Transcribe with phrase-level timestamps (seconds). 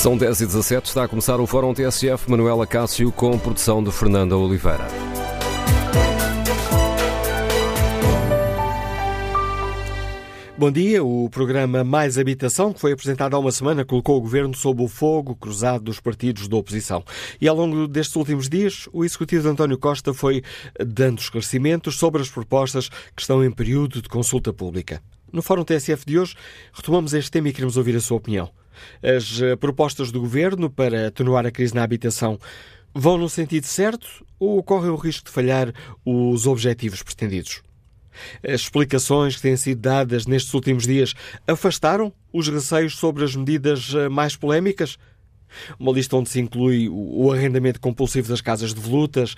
[0.00, 3.92] São 10 e 17 está a começar o Fórum TSF Manuela Cássio com produção de
[3.92, 4.86] Fernanda Oliveira.
[10.56, 11.04] Bom dia.
[11.04, 14.88] O programa Mais Habitação, que foi apresentado há uma semana, colocou o governo sob o
[14.88, 17.04] fogo cruzado dos partidos da oposição.
[17.38, 20.42] E ao longo destes últimos dias, o executivo de António Costa foi
[20.82, 25.02] dando esclarecimentos sobre as propostas que estão em período de consulta pública.
[25.30, 26.36] No Fórum TSF de hoje,
[26.72, 28.50] retomamos este tema e queremos ouvir a sua opinião.
[29.02, 32.38] As eh, propostas do governo para atenuar a crise na habitação
[32.94, 35.72] vão no sentido certo ou correm o risco de falhar
[36.04, 37.62] os objetivos pretendidos?
[38.42, 41.14] As explicações que têm sido dadas nestes últimos dias
[41.46, 44.98] afastaram os receios sobre as medidas eh, mais polémicas?
[45.78, 49.34] Uma lista onde se inclui o arrendamento compulsivo das casas de volutas,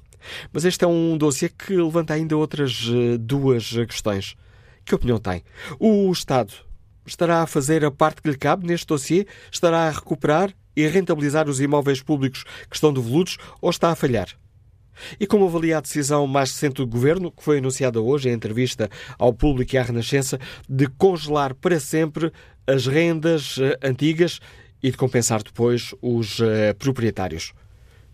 [0.51, 4.37] Mas este é um dossiê que levanta ainda outras eh, duas questões.
[4.85, 5.43] Que opinião tem?
[5.79, 6.53] O Estado
[7.05, 9.27] estará a fazer a parte que lhe cabe neste dossiê?
[9.51, 13.95] Estará a recuperar e a rentabilizar os imóveis públicos que estão devolutos ou está a
[13.95, 14.29] falhar?
[15.19, 18.89] E como avalia a decisão mais recente do Governo, que foi anunciada hoje em entrevista
[19.17, 22.31] ao público e à Renascença, de congelar para sempre
[22.65, 24.39] as rendas eh, antigas
[24.81, 27.53] e de compensar depois os uh, proprietários?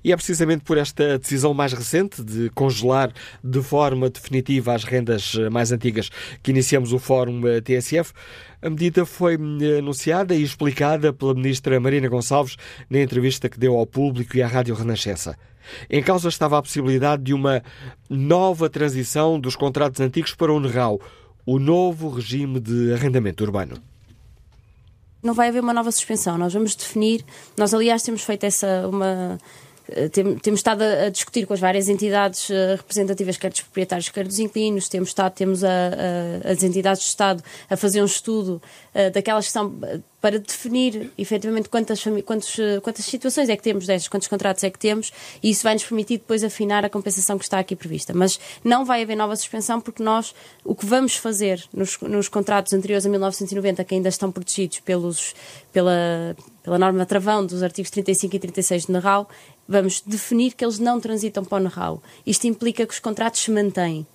[0.02, 3.12] E é precisamente por esta decisão mais recente de congelar
[3.42, 6.10] de forma definitiva as rendas mais antigas
[6.42, 8.12] que iniciamos o Fórum TSF.
[8.62, 12.56] A medida foi eh, anunciada e explicada pela ministra Marina Gonçalves
[12.88, 15.36] na entrevista que deu ao público e à Rádio Renascença.
[15.88, 17.62] Em causa estava a possibilidade de uma
[18.08, 21.00] nova transição dos contratos antigos para o NERAU,
[21.46, 23.93] o novo regime de arrendamento urbano
[25.24, 26.36] não vai haver uma nova suspensão.
[26.36, 27.24] Nós vamos definir.
[27.56, 29.38] Nós, aliás, temos feito essa uma
[29.88, 34.26] eh, temos estado a, discutir com as várias entidades eh, representativas, quer dos proprietários, quer
[34.26, 38.62] dos inquilinos, temos estado, temos a, a, as entidades do Estado a fazer um estudo
[38.94, 39.74] uh, daquelas que são
[40.24, 44.78] para definir efetivamente quantas, quantas, quantas situações é que temos destas, quantos contratos é que
[44.78, 45.12] temos,
[45.42, 48.14] e isso vai nos permitir depois afinar a compensação que está aqui prevista.
[48.14, 50.34] Mas não vai haver nova suspensão porque nós
[50.64, 55.34] o que vamos fazer nos, nos contratos anteriores a 1990, que ainda estão protegidos pelos,
[55.70, 59.28] pela, pela norma travão dos artigos 35 e 36 do NARAL,
[59.68, 62.02] vamos definir que eles não transitam para o know-how.
[62.26, 64.06] Isto implica que os contratos se mantêm.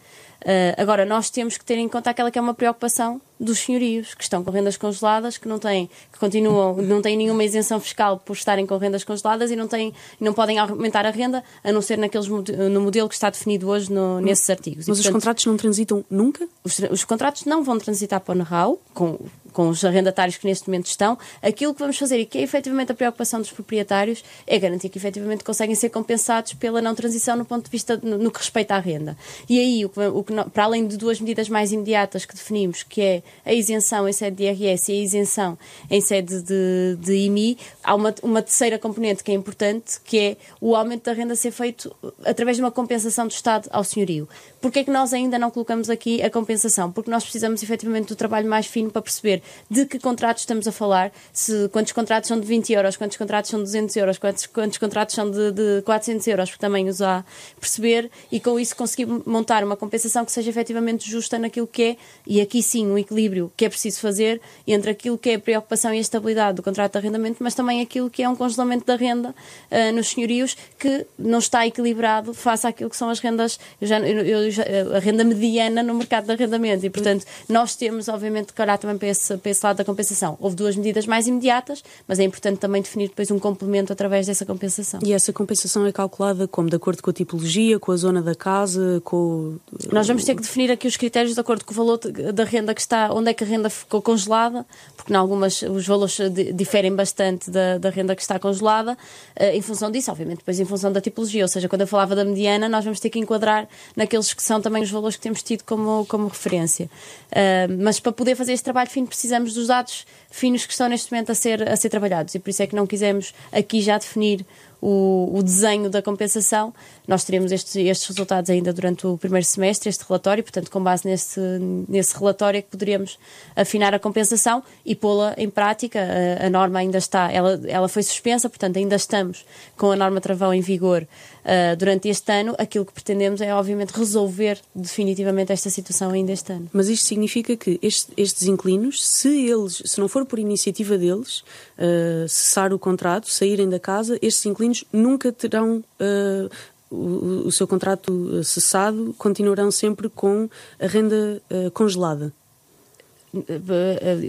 [0.42, 4.14] Uh, agora, nós temos que ter em conta aquela que é uma preocupação dos senhorios,
[4.14, 8.18] que estão com rendas congeladas, que não têm, que continuam, não têm nenhuma isenção fiscal
[8.18, 11.82] por estarem com rendas congeladas e não, têm, não podem aumentar a renda, a não
[11.82, 14.88] ser naqueles, no modelo que está definido hoje no, nesses artigos.
[14.88, 16.48] Mas e, portanto, os contratos não transitam nunca?
[16.64, 19.18] Os, os contratos não vão transitar para o know-how, com
[19.50, 22.92] com os arrendatários que neste momento estão, aquilo que vamos fazer e que é efetivamente
[22.92, 27.46] a preocupação dos proprietários é garantir que efetivamente conseguem ser compensados pela não transição no
[27.46, 29.18] ponto de vista no, no que respeita à renda.
[29.48, 32.84] E aí, o que, o que, para além de duas medidas mais imediatas que definimos,
[32.84, 35.58] que é a isenção em sede de IRS e a isenção
[35.90, 40.38] em sede de, de IMI, há uma, uma terceira componente que é importante, que é
[40.60, 41.96] o aumento da renda ser feito
[42.26, 44.28] através de uma compensação do Estado ao senhorio.
[44.62, 46.92] Porquê é que nós ainda não colocamos aqui a compensação?
[46.92, 50.72] Porque nós precisamos efetivamente do trabalho mais fino para perceber de que contratos estamos a
[50.72, 54.46] falar, se, quantos contratos são de 20 euros, quantos contratos são de 200 euros, quantos,
[54.48, 57.24] quantos contratos são de, de 400 euros, porque também os há,
[57.60, 61.98] perceber e com isso conseguir montar uma compensação que seja efetivamente justa naquilo que é,
[62.28, 63.19] e aqui sim, um equilíbrio
[63.56, 66.94] que é preciso fazer entre aquilo que é a preocupação e a estabilidade do contrato
[66.94, 71.06] de arrendamento, mas também aquilo que é um congelamento da renda uh, nos senhorios que
[71.18, 74.64] não está equilibrado face àquilo que são as rendas, eu já, eu, já,
[74.96, 78.98] a renda mediana no mercado de arrendamento e, portanto, nós temos, obviamente, que olhar também
[78.98, 80.38] para esse, para esse lado da compensação.
[80.40, 84.46] Houve duas medidas mais imediatas, mas é importante também definir depois um complemento através dessa
[84.46, 85.00] compensação.
[85.04, 86.70] E essa compensação é calculada como?
[86.70, 89.58] De acordo com a tipologia, com a zona da casa, com...
[89.92, 92.74] Nós vamos ter que definir aqui os critérios de acordo com o valor da renda
[92.74, 94.66] que está, onde é que a renda ficou congelada,
[94.96, 96.18] porque em algumas os valores
[96.54, 100.66] diferem bastante da, da renda que está congelada, uh, em função disso, obviamente, depois em
[100.66, 101.44] função da tipologia.
[101.44, 104.62] Ou seja, quando eu falava da mediana, nós vamos ter que enquadrar naqueles que são
[104.62, 106.90] também os valores que temos tido como, como referência.
[107.32, 111.12] Uh, mas para poder fazer este trabalho fino, precisamos dos dados finos que estão neste
[111.12, 113.98] momento a ser, a ser trabalhados e por isso é que não quisemos aqui já
[113.98, 114.46] definir
[114.82, 116.74] o, o desenho da compensação,
[117.08, 121.08] nós teremos estes, estes resultados ainda durante o primeiro semestre, este relatório, portanto, com base
[121.08, 121.40] nesse,
[121.88, 123.18] nesse relatório é que poderíamos
[123.56, 126.00] afinar a compensação e pô-la em prática.
[126.00, 129.46] A, a, norma ainda está, ela, ela foi suspensa, portanto, ainda estamos
[129.76, 132.56] com a norma travão em vigor uh, durante este ano.
[132.58, 136.70] Aquilo que pretendemos é, obviamente, resolver definitivamente esta situação ainda este ano.
[136.72, 141.40] Mas isto significa que estes, estes inquilinos, se eles, se não for por iniciativa deles,
[141.40, 146.50] uh, cessar o contrato, saírem da casa, estes inquilinos nunca terão uh,
[146.90, 150.50] o, o, seu contrato cessado, continuarão sempre com
[150.80, 152.34] a renda uh, congelada.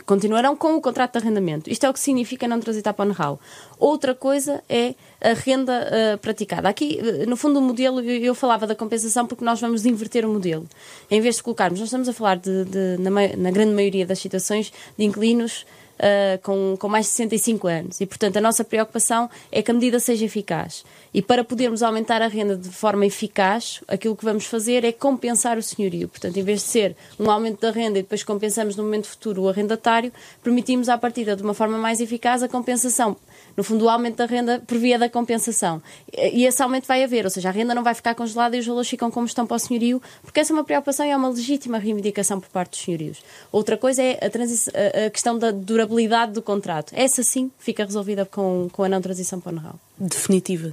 [0.04, 1.70] Continuarão com o contrato de arrendamento.
[1.70, 3.40] Isto é o que significa não transitar para o NRAU.
[3.78, 6.68] Outra coisa é a renda uh, praticada.
[6.68, 10.68] Aqui, no fundo, o modelo, eu falava da compensação porque nós vamos inverter o modelo.
[11.10, 14.18] Em vez de colocarmos, nós estamos a falar, de, de na, na grande maioria das
[14.18, 15.64] situações, de inquilinos
[16.00, 18.00] uh, com, com mais de 65 anos.
[18.00, 20.84] E, portanto, a nossa preocupação é que a medida seja eficaz.
[21.12, 25.58] E para podermos aumentar a renda de forma eficaz, aquilo que vamos fazer é compensar
[25.58, 26.08] o senhorio.
[26.08, 29.42] Portanto, em vez de ser um aumento da renda e depois compensamos no momento futuro
[29.42, 30.12] o arrendatário,
[30.42, 33.16] permitimos à partida de uma forma mais eficaz a compensação
[33.60, 35.82] no fundo, o aumento da renda por via da compensação.
[36.16, 38.66] E esse aumento vai haver, ou seja, a renda não vai ficar congelada e os
[38.66, 41.28] valores ficam como estão para o senhorio, porque essa é uma preocupação e é uma
[41.28, 43.18] legítima reivindicação por parte dos senhorios.
[43.52, 46.94] Outra coisa é a, a questão da durabilidade do contrato.
[46.96, 49.74] Essa sim fica resolvida com, com a não transição para o know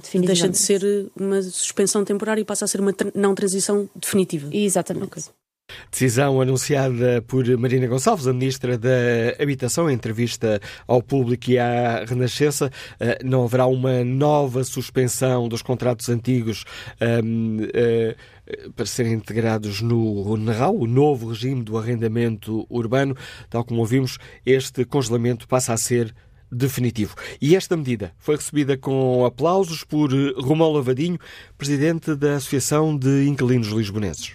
[0.26, 4.48] Deixa de ser uma suspensão temporária e passa a ser uma não transição definitiva.
[4.50, 5.08] Exatamente.
[5.08, 5.24] Okay.
[5.90, 8.88] Decisão anunciada por Marina Gonçalves, a Ministra da
[9.40, 12.70] Habitação, em entrevista ao público e à Renascença.
[13.00, 16.64] Eh, não haverá uma nova suspensão dos contratos antigos
[17.24, 18.16] um, uh, eh,
[18.76, 23.16] para serem integrados no NRAU, o novo regime do arrendamento urbano.
[23.50, 26.14] Tal como ouvimos, este congelamento passa a ser
[26.50, 27.14] definitivo.
[27.40, 31.18] E esta medida foi recebida com aplausos por Romão Lavadinho,
[31.56, 34.32] presidente da Associação de Inquilinos Lisbonenses.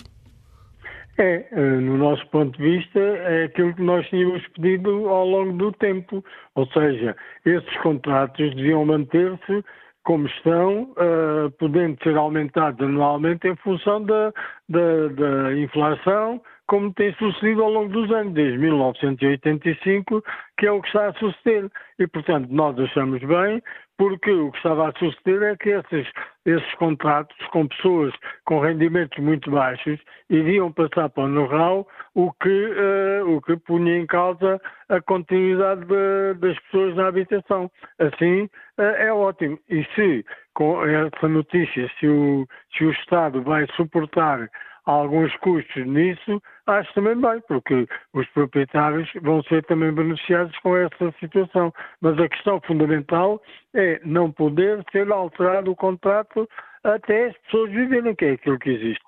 [1.18, 5.54] É, eh, no nosso ponto de vista, é aquilo que nós tínhamos pedido ao longo
[5.54, 6.24] do tempo.
[6.56, 7.15] Ou seja,
[7.45, 9.63] esses contratos deviam manter-se
[10.04, 14.33] como estão, uh, podendo ser aumentados anualmente em função da,
[14.68, 20.21] da, da, inflação, como tem sucedido ao longo dos anos, desde 1985,
[20.57, 21.69] que é o que está a suceder.
[22.00, 23.62] E, portanto, nós achamos bem
[23.98, 26.12] porque o que estava a suceder é que esses,
[26.45, 28.13] esses contratos com pessoas
[28.45, 30.00] com rendimentos muito baixos
[30.30, 34.60] iriam passar para o know-how, o que, uh, o que punha em causa
[34.90, 37.69] a continuidade de, das pessoas na habitação.
[38.00, 38.44] Assim,
[38.78, 39.60] uh, é ótimo.
[39.69, 44.50] E se, com essa notícia, se o, se o Estado vai suportar
[44.86, 51.13] alguns custos nisso, acho também bem, porque os proprietários vão ser também beneficiados com essa
[51.19, 51.74] situação.
[52.01, 53.42] Mas a questão fundamental
[53.74, 56.48] é não poder ser alterado o contrato
[56.83, 59.04] até as pessoas viverem, que é aquilo que existe.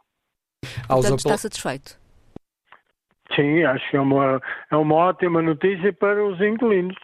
[0.87, 1.99] Portanto, está satisfeito?
[3.35, 4.41] Sim, acho que é uma,
[4.71, 6.95] é uma ótima notícia para os inquilinos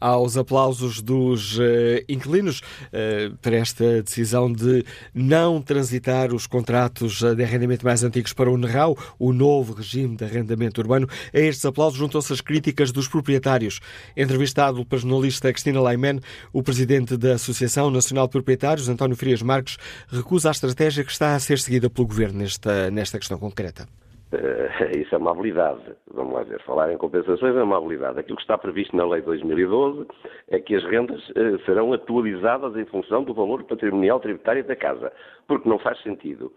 [0.00, 1.62] aos aplausos dos uh,
[2.08, 4.84] inquilinos uh, para esta decisão de
[5.14, 10.24] não transitar os contratos de arrendamento mais antigos para o NERAU, o novo regime de
[10.24, 11.08] arrendamento urbano.
[11.32, 13.80] A estes aplausos juntam-se as críticas dos proprietários.
[14.16, 16.20] Entrevistado pela jornalista Cristina Laiman,
[16.52, 19.76] o presidente da Associação Nacional de Proprietários, António Frias Marques,
[20.08, 23.88] recusa a estratégia que está a ser seguida pelo governo nesta, nesta questão concreta.
[24.32, 25.80] Uh, isso é uma habilidade.
[26.12, 26.60] Vamos lá ver.
[26.62, 28.18] Falar em compensações é uma habilidade.
[28.18, 30.06] Aquilo que está previsto na Lei 2012
[30.48, 35.12] é que as rendas uh, serão atualizadas em função do valor patrimonial tributário da casa.
[35.46, 36.52] Porque não faz sentido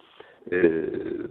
[0.48, 1.30] uh, eh,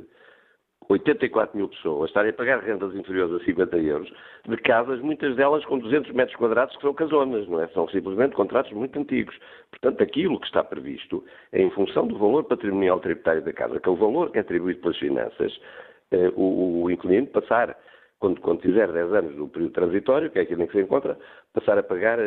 [0.88, 4.12] 84 mil pessoas estarem a pagar rendas inferiores a 50 euros
[4.49, 7.68] de casas, muitas delas com 200 metros quadrados, que são casonas, não é?
[7.68, 9.38] São simplesmente contratos muito antigos.
[9.70, 13.88] Portanto, aquilo que está previsto é em função do valor patrimonial tributário da casa, que
[13.88, 15.61] é o valor que é atribuído pelas finanças
[16.10, 17.76] eh, o, o inquilino passar,
[18.18, 21.18] quando, quando fizer 10 anos do período transitório, que é aquilo em que se encontra,
[21.54, 22.18] passar a pagar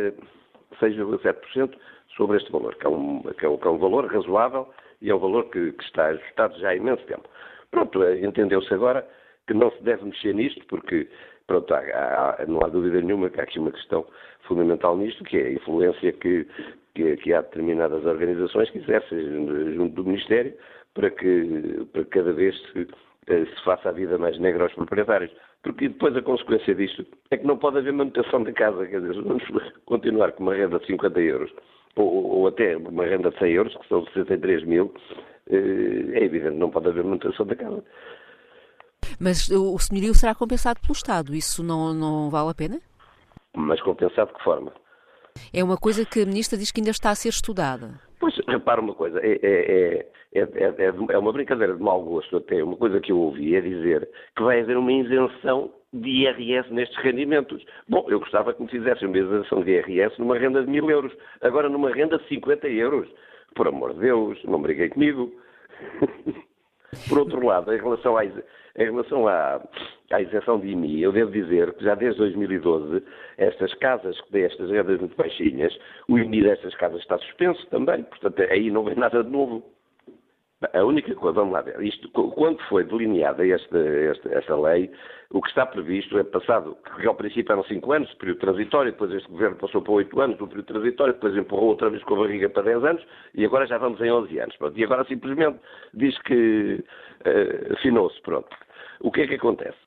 [0.82, 1.78] 6,7% eh,
[2.16, 4.68] sobre este valor, que é, um, que, é um, que é um, valor razoável
[5.02, 7.28] e é um valor que, que está ajustado já há imenso tempo.
[7.72, 9.08] Pronto, eh, entendeu-se agora
[9.48, 11.08] que não se deve mexer nisto, porque
[11.48, 14.06] pronto, há, há, não há dúvida nenhuma que há aqui uma questão
[14.44, 16.48] fundamental nisto, que é a influência que,
[16.96, 20.54] que, que há determinadas organizações que exercem junto do Ministério
[20.94, 22.88] para que, para cada vez se
[23.28, 25.32] se faça a vida mais negra aos proprietários.
[25.64, 28.86] Porque depois a consequência disto é que não pode haver manutenção da casa.
[28.86, 29.44] Quer dizer, vamos
[29.86, 31.52] continuar com uma renda de 50 euros
[31.96, 34.94] ou, ou até uma renda de 100 euros, que são 63 mil,
[35.50, 37.84] eh, é evidente, não pode haver manutenção da casa.
[39.20, 42.80] Mas o senhorio será compensado pelo Estado, isso não, não vale a pena?
[43.56, 44.74] Mas compensado de que forma?
[45.54, 48.00] É uma coisa que a Ministra diz que ainda está a ser estudada.
[48.20, 52.78] Pois, repara uma coisa, é, é, é, é, uma brincadeira de mau gosto até, uma
[52.78, 57.64] coisa que eu ouvi é dizer que vai haver uma isenção de IRS nestes rendimentos.
[57.88, 61.14] Bom, eu gostava que me fizessem uma isenção de IRS numa renda de mil euros,
[61.42, 63.08] agora numa renda de 50 euros.
[63.56, 65.32] Por amor de Deus, não briguei comigo.
[67.08, 68.32] Por outro lado, em relação à, em
[68.76, 69.62] relação à,
[70.12, 73.04] à isenção de IMI, eu devo dizer que já desde 2012,
[73.38, 78.04] estas casas que têm estas rendas muito baixinhas, o IMI destas casas está suspenso também,
[78.04, 79.64] portanto aí não vem nada de novo.
[80.72, 84.90] A única coisa, vamos lá ver, isto, quando foi delineada esta, esta, esta lei,
[85.32, 89.12] o que está previsto é passado, que ao princípio eram 5 anos, período transitório, depois
[89.12, 92.20] este governo passou para 8 anos, o período transitório, depois empurrou outra vez com a
[92.20, 94.56] barriga para 10 anos, e agora já vamos em 11 anos.
[94.56, 94.80] Pronto.
[94.80, 95.60] E agora simplesmente
[95.94, 96.84] diz que
[97.26, 98.56] uh, afinou-se, pronto.
[99.02, 99.78] O que é que acontece?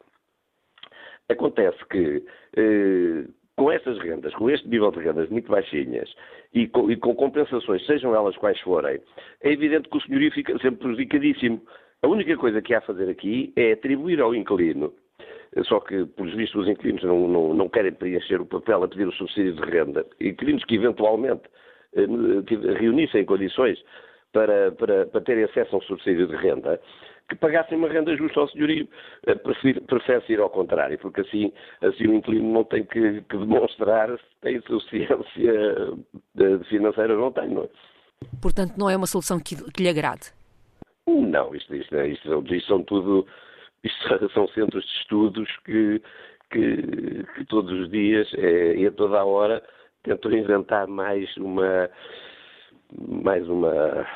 [1.30, 2.24] Acontece que
[2.58, 6.12] uh, com essas rendas, com este nível de rendas muito baixinhas
[6.52, 9.00] e com, e com, compensações, sejam elas quais forem,
[9.42, 11.62] é evidente que o senhorio fica sempre prejudicadíssimo.
[12.02, 14.92] A única coisa que há a fazer aqui é atribuir ao inquilino,
[15.64, 19.08] só que, pelos vistos, os inquilinos não, não, não querem preencher o papel a pedir
[19.08, 20.04] o subsídio de renda.
[20.20, 21.42] Inquilinos que, eventualmente,
[21.94, 22.06] eh,
[22.78, 23.82] reunissem condições
[24.32, 26.78] para, para, para terem acesso a um subsídio de renda,
[27.28, 28.88] que pagassem uma renda justa ao senhorio.
[29.26, 31.52] Eh, prefere-se ir ao contrário, porque assim,
[31.82, 35.52] assim o inquilino não tem que, que demonstrar se tem suficiência
[36.68, 37.68] financeira ou não tem, não é?
[38.40, 40.32] Portanto, não é uma solução que, que lhe agrade?
[41.06, 43.26] Não, isto, isto, isto, isto são tudo
[43.84, 46.02] isto são centros de estudos que,
[46.50, 49.62] que, que todos os dias é, e a toda a hora
[50.02, 51.88] tentam inventar mais uma
[53.08, 54.06] mais uma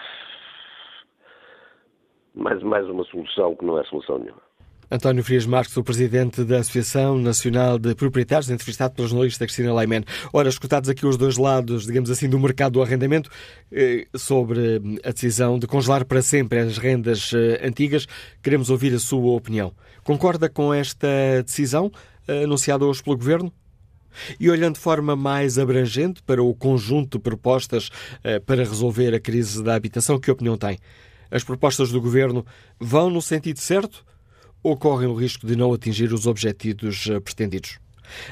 [2.35, 4.51] mais, mais uma solução que não é solução nenhuma.
[4.93, 10.03] António Frias Marques, o presidente da Associação Nacional de Proprietários, entrevistado pela jornalista Cristina Leiman.
[10.33, 13.31] Ora, escutados aqui os dois lados, digamos assim, do mercado do arrendamento,
[13.71, 18.09] eh, sobre a decisão de congelar para sempre as rendas eh, antigas,
[18.43, 19.73] queremos ouvir a sua opinião.
[20.03, 21.07] Concorda com esta
[21.45, 21.93] decisão
[22.27, 23.53] eh, anunciada hoje pelo Governo?
[24.41, 27.91] E olhando de forma mais abrangente para o conjunto de propostas
[28.45, 30.81] para resolver a crise da habitação, que opinião tem?
[31.31, 32.45] As propostas do Governo
[32.79, 34.05] vão no sentido certo
[34.63, 37.79] ou correm o risco de não atingir os objetivos eh, pretendidos.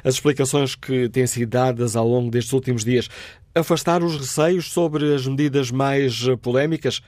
[0.02, 3.08] As explicações que têm sido dadas ao longo destes últimos dias
[3.54, 7.00] afastaram os receios sobre as medidas mais eh, polémicas,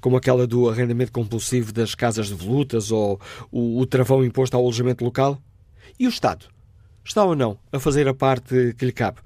[0.00, 4.62] como aquela do arrendamento compulsivo das casas de volutas ou o, o travão imposto ao
[4.62, 5.40] alojamento local?
[5.98, 6.46] E o Estado?
[7.04, 9.20] Está ou não a fazer a parte que lhe cabe?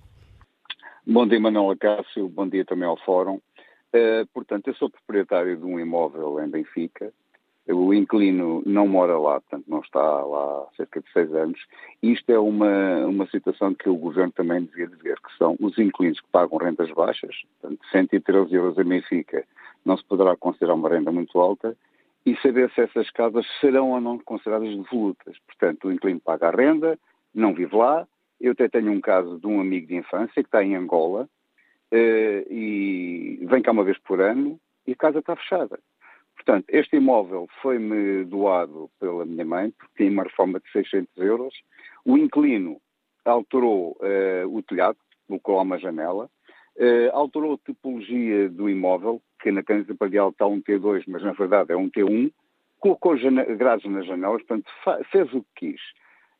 [1.05, 2.27] Bom dia, Manuel Acácio.
[2.27, 3.39] Bom dia também ao Fórum.
[3.93, 7.13] Uh, portanto, eu sou proprietário de um imóvel em Benfica
[7.69, 11.59] o inquilino não mora lá, portanto não está lá há cerca de seis anos.
[12.01, 16.19] Isto é uma, uma situação que o Governo também devia dizer, que são os inquilinos
[16.19, 19.43] que pagam rendas baixas, portanto 113 euros a Benfica
[19.85, 21.75] não se poderá considerar uma renda muito alta,
[22.25, 25.37] e saber se essas casas serão ou não consideradas devolutas.
[25.47, 26.99] Portanto, o inquilino paga a renda,
[27.33, 28.05] não vive lá.
[28.39, 31.29] Eu até tenho um caso de um amigo de infância que está em Angola
[31.89, 35.79] eh, e vem cá uma vez por ano e a casa está fechada.
[36.47, 41.53] Portanto, este imóvel foi-me doado pela minha mãe, porque tinha uma reforma de 600 euros.
[42.05, 42.79] O inquilino
[43.25, 46.29] alterou uh, o telhado, colocou uma janela,
[46.77, 51.33] uh, alterou a tipologia do imóvel, que na caneta padial está um T2, mas na
[51.33, 52.31] verdade é um T1,
[52.79, 53.17] colocou
[53.57, 54.71] grades nas janelas, portanto,
[55.11, 55.81] fez o que quis.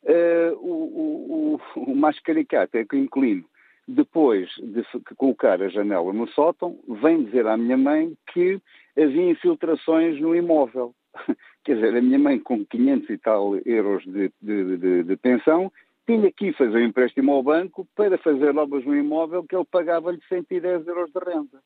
[0.04, 3.44] Uh, o, o, o, mais caricato é que o inquilino,
[3.88, 4.84] depois de
[5.16, 8.60] colocar a janela no sótão, vem dizer à minha mãe que
[8.94, 10.94] havia infiltrações no imóvel.
[11.64, 15.72] Quer dizer, a minha mãe, com 500 e tal euros de, de, de, de pensão,
[16.06, 19.64] tinha que ir fazer um empréstimo ao banco para fazer obras no imóvel que ele
[19.64, 21.58] pagava-lhe 110 euros de renda.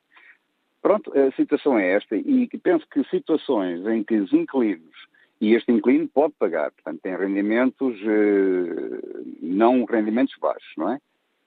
[0.81, 4.95] Pronto, a situação é esta e penso que situações em que os inquilinos,
[5.39, 10.99] e este inquilino pode pagar, portanto tem rendimentos, eh, não rendimentos baixos, não é?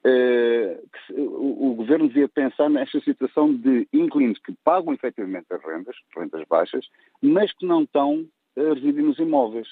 [0.08, 0.78] Eh,
[1.10, 6.46] o, o, governo devia pensar nesta situação de inquilinos que pagam efetivamente as rendas, rendas
[6.48, 6.86] baixas,
[7.20, 8.24] mas que não estão
[8.56, 9.66] a residir nos imóveis.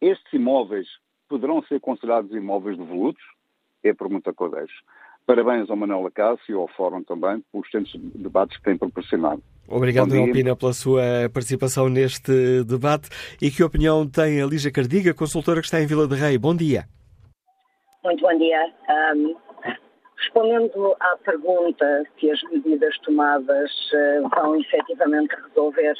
[0.00, 0.86] Estes imóveis
[1.28, 3.24] poderão ser considerados imóveis devolutos?
[3.82, 4.80] É a pergunta que eu deixo.
[5.26, 9.42] Parabéns ao Manuel Acácio e ao Fórum também pelos centros de debates que têm proporcionado.
[9.66, 11.02] Obrigado, Alpina, pela sua
[11.32, 13.08] participação neste debate.
[13.42, 16.38] E que opinião tem a Lígia Cardiga, consultora que está em Vila de Rei?
[16.38, 16.84] Bom dia.
[18.04, 18.70] Muito bom dia.
[19.16, 19.34] Um,
[20.18, 25.94] respondendo à pergunta se as medidas tomadas uh, vão efetivamente resolver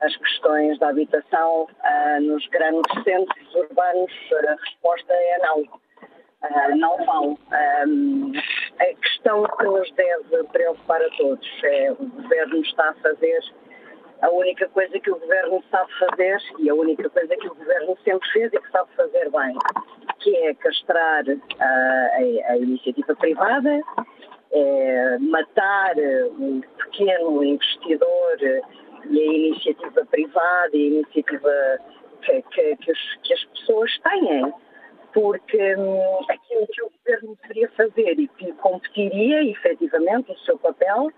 [0.00, 4.10] as questões da habitação uh, nos grandes centros urbanos,
[4.48, 5.60] a resposta é não.
[5.60, 7.38] Uh, não vão.
[7.86, 8.32] Um,
[8.80, 13.40] a questão que nos deve preocupar a todos é o governo está a fazer
[14.22, 17.98] a única coisa que o governo sabe fazer e a única coisa que o governo
[18.04, 19.56] sempre fez e que sabe fazer bem,
[20.20, 23.80] que é castrar uh, a, a, iniciativa privada,
[24.52, 25.94] é matar
[26.38, 28.38] o pequeno investidor
[29.10, 31.78] e a iniciativa privada e a iniciativa
[32.22, 34.52] que, que, que, as, que as pessoas têm.
[35.12, 41.10] Porque hum, aquilo que o governo deveria fazer e que competiria efetivamente o seu papel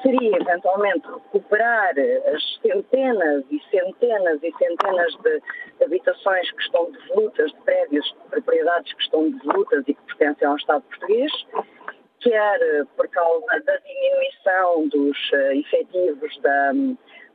[0.00, 1.94] seria eventualmente recuperar
[2.34, 8.92] as centenas e centenas e centenas de habitações que estão devolutas, de prédios, de propriedades
[8.92, 11.32] que estão devolutas e que pertencem ao Estado português,
[12.20, 16.72] quer por causa da diminuição dos uh, efetivos da,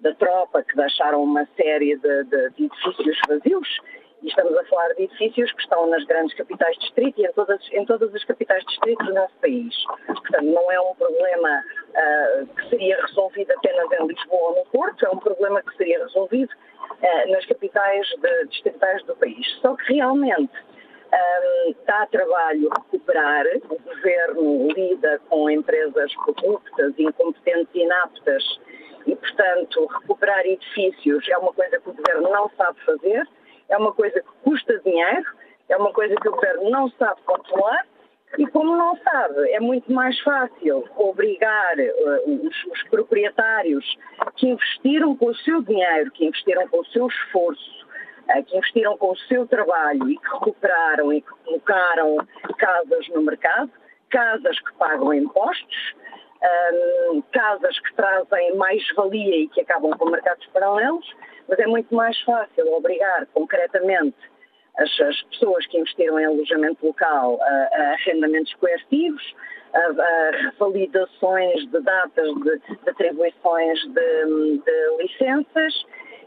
[0.02, 3.80] da tropa, que deixaram uma série de, de, de edifícios vazios,
[4.22, 7.32] e estamos a falar de edifícios que estão nas grandes capitais de distrito e em
[7.34, 9.74] todas, em todas as capitais de distrito do nosso país.
[10.08, 15.06] Portanto, não é um problema uh, que seria resolvido apenas em Lisboa ou no Porto,
[15.06, 19.48] é um problema que seria resolvido uh, nas capitais de, distritais do país.
[19.62, 20.54] Só que realmente
[21.14, 28.44] um, dá trabalho recuperar, o governo lida com empresas corruptas, incompetentes e inaptas
[29.06, 33.28] e, portanto, recuperar edifícios é uma coisa que o governo não sabe fazer
[33.70, 35.26] é uma coisa que custa dinheiro,
[35.70, 37.86] é uma coisa que o governo não sabe controlar
[38.38, 43.86] e, como não sabe, é muito mais fácil obrigar uh, os, os, proprietários
[44.36, 47.88] que investiram com o seu dinheiro, que investiram com o seu esforço,
[48.30, 52.18] uh, que investiram com o seu trabalho e que recuperaram e que colocaram
[52.58, 53.72] casas no mercado,
[54.10, 55.96] casas que pagam impostos,
[57.14, 61.08] um, casas que trazem mais-valia e que acabam com mercados paralelos,
[61.48, 64.18] mas é muito mais fácil obrigar concretamente
[64.78, 69.36] as, as pessoas que investiram em alojamento local a, a arrendamentos coercivos,
[69.74, 75.74] a, a, revalidações de datas de, de atribuições de, de licenças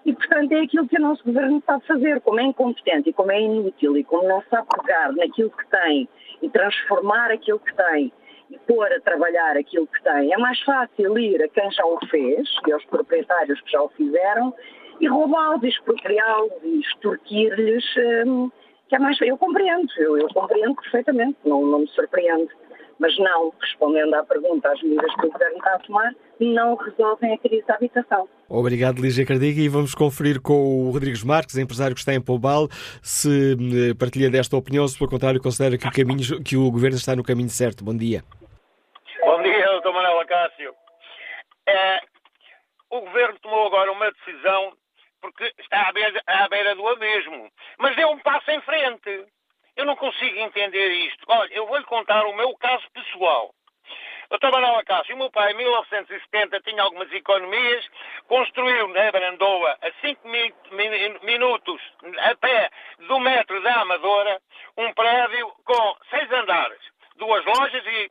[0.04, 2.20] e, portanto, é aquilo que o nosso governo sabe fazer.
[2.22, 6.08] Como é incompetente e como é inútil e como não sabe pegar naquilo que tem
[6.42, 8.12] e transformar aquilo que tem
[8.50, 11.98] e pôr a trabalhar aquilo que tem, é mais fácil ir a quem já o
[12.06, 14.52] fez e aos proprietários que já o fizeram
[15.00, 17.84] e roubá-los, expropriá-los e extorquir-lhes,
[18.26, 18.50] um,
[18.88, 19.20] que é mais.
[19.20, 22.50] Eu compreendo, eu, eu compreendo perfeitamente, não, não me surpreende.
[22.98, 27.32] Mas não, respondendo à pergunta, as medidas que o Governo está a tomar não resolvem
[27.32, 28.28] a crise da habitação.
[28.46, 29.58] Obrigado, Lígia Cardiga.
[29.58, 32.68] E vamos conferir com o Rodrigues Marques, empresário que está em Pombal,
[33.02, 36.96] se hum, partilha desta opinião, se, pelo contrário, considera que o, caminho, que o Governo
[36.98, 37.82] está no caminho certo.
[37.82, 38.22] Bom dia.
[39.22, 39.92] Bom dia, Dr.
[39.94, 40.74] Manuel Acácio.
[41.66, 42.00] É,
[42.90, 44.72] o Governo tomou agora uma decisão
[45.20, 47.50] porque está à beira, à beira do abismo.
[47.78, 49.26] Mas deu um passo em frente.
[49.76, 51.24] Eu não consigo entender isto.
[51.28, 53.54] Olha, eu vou-lhe contar o meu caso pessoal.
[54.30, 57.84] Eu trabalhava a casa e o meu pai, em 1970, tinha algumas economias,
[58.28, 60.28] construiu na Brandoa, a 5
[61.24, 61.82] minutos
[62.18, 62.70] a pé
[63.08, 64.40] do metro da Amadora,
[64.76, 66.78] um prédio com seis andares,
[67.16, 68.10] duas lojas e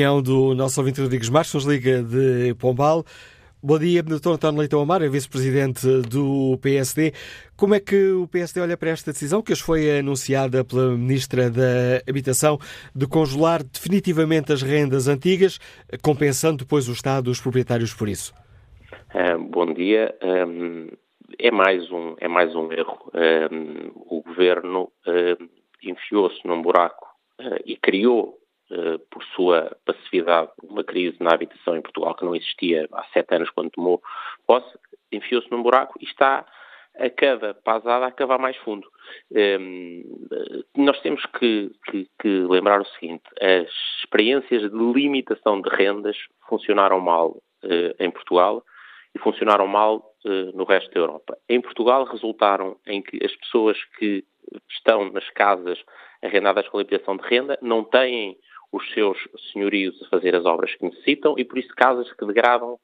[0.00, 3.04] opinião do nosso ouvinte Rodrigues Marques, liga de Pombal.
[3.62, 4.30] Bom dia, Dr.
[4.30, 7.12] António Leitão Amar, é vice-presidente do PSD.
[7.54, 11.50] Como é que o PSD olha para esta decisão que hoje foi anunciada pela Ministra
[11.50, 12.56] da Habitação
[12.96, 15.58] de congelar definitivamente as rendas antigas,
[16.02, 18.32] compensando depois o Estado dos proprietários por isso?
[19.50, 20.14] Bom dia.
[21.38, 23.12] É, mais um, é mais um erro.
[23.94, 24.90] O Governo
[25.82, 27.06] enfiou-se num buraco
[27.38, 28.40] uh, e criou
[28.72, 33.34] eh, por sua passividade, uma crise na habitação em Portugal que não existia há sete
[33.34, 34.02] anos quando tomou
[34.46, 34.78] posse,
[35.12, 36.46] enfiou-se num buraco e está
[36.98, 38.86] a cada pasada a cavar mais fundo.
[39.30, 40.02] Um,
[40.76, 43.68] nós temos que, que, que, lembrar o seguinte: as
[44.02, 46.16] experiências de limitação de rendas
[46.48, 47.30] funcionaram mal
[47.64, 48.64] uh, em Portugal
[49.14, 51.38] e funcionaram mal uh, no resto da Europa.
[51.48, 54.24] Em Portugal resultaram em que as pessoas que
[54.68, 55.78] estão nas casas
[56.22, 58.36] arrendadas com limitação de renda não têm
[58.72, 59.18] os seus
[59.52, 62.78] senhorios a fazer as obras que necessitam e por isso casas que degradam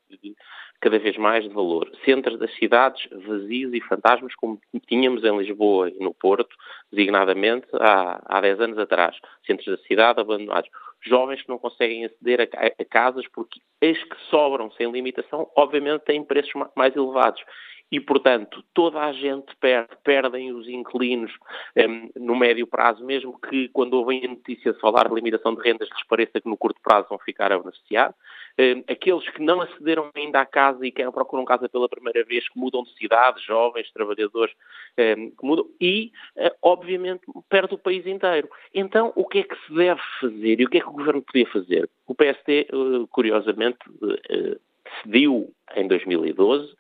[0.81, 1.90] cada vez mais de valor.
[2.05, 6.55] Centros das cidades vazios e fantasmas como tínhamos em Lisboa e no Porto,
[6.92, 9.16] designadamente há, há 10 anos atrás.
[9.46, 10.68] Centros da cidade abandonados.
[11.03, 16.05] Jovens que não conseguem aceder a, a casas porque as que sobram sem limitação, obviamente,
[16.05, 17.42] têm preços mais elevados
[17.90, 21.33] e, portanto, toda a gente perde, perdem os inquilinos
[21.77, 25.62] um, no médio prazo, mesmo que quando ouvem a notícia de falar de limitação de
[25.62, 28.12] rendas lhes pareça que no curto prazo vão ficar a beneficiar.
[28.59, 32.49] Um, aqueles que não acederam ainda à casa e que procuram casa pela primeira vez,
[32.49, 34.55] que mudam de cidade, jovens, trabalhadores,
[34.99, 38.49] um, que mudam, e, uh, obviamente, perde o país inteiro.
[38.75, 41.22] Então, o que é que se deve fazer e o que é que o Governo
[41.22, 41.88] podia fazer?
[42.05, 44.61] O PSD, uh, eh, curiosamente, uh,
[45.03, 46.75] cediu em 2012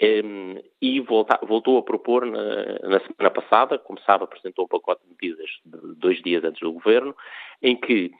[0.00, 5.02] um, e volta, voltou a propor na, na, semana passada, como sabe, apresentou um pacote
[5.02, 7.16] de medidas de dois dias antes do governo,
[7.60, 8.12] em que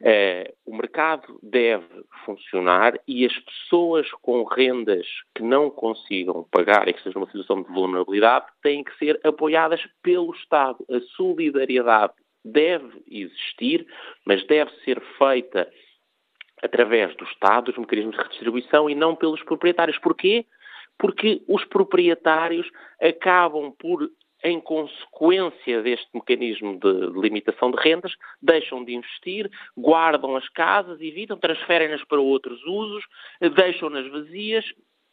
[0.00, 1.86] uh, o mercado deve
[2.24, 7.62] funcionar e as pessoas com rendas que não consigam pagar e que estejam numa situação
[7.62, 10.84] de vulnerabilidade têm que ser apoiadas pelo Estado.
[10.90, 13.86] A solidariedade deve existir,
[14.24, 15.68] mas deve ser feita
[16.62, 19.98] através do Estado, dos mecanismos de redistribuição e não pelos proprietários.
[19.98, 20.46] Porquê?
[20.98, 24.10] Porque os proprietários acabam por,
[24.42, 31.36] em consequência deste mecanismo de limitação de rendas, deixam de investir, guardam as casas, evitam,
[31.38, 33.04] transferem-nas para outros usos,
[33.54, 34.64] deixam-nas vazias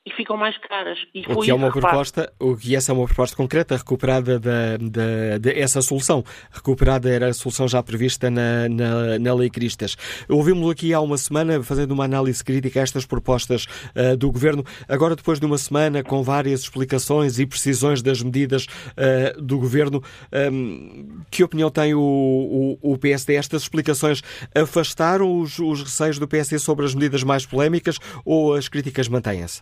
[0.05, 0.99] e ficam mais caras.
[1.13, 4.77] E o que é uma proposta, o que essa é uma proposta concreta recuperada da,
[4.77, 6.23] da, de essa solução.
[6.51, 9.95] Recuperada era a solução já prevista na, na, na Lei Cristas.
[10.27, 14.65] Ouvimos-lo aqui há uma semana fazendo uma análise crítica a estas propostas uh, do Governo.
[14.89, 20.03] Agora, depois de uma semana com várias explicações e precisões das medidas uh, do Governo,
[20.33, 23.35] um, ehm, que opinião tem o, o, o, PSD?
[23.35, 24.21] Estas explicações
[24.53, 29.61] afastaram os, os receios do PSD sobre as medidas mais polémicas ou as críticas mantêm-se?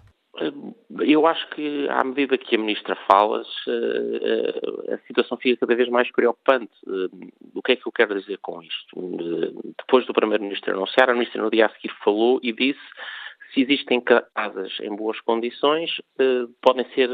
[1.05, 6.11] Eu acho que, à medida que a Ministra fala, a situação fica cada vez mais
[6.11, 6.71] preocupante.
[7.53, 8.95] O que é que eu quero dizer com isto?
[9.77, 12.79] Depois do Primeiro-Ministro anunciar, a Ministra no dia a seguir falou e disse
[13.53, 16.01] se existem casas em boas condições,
[16.61, 17.09] podem ser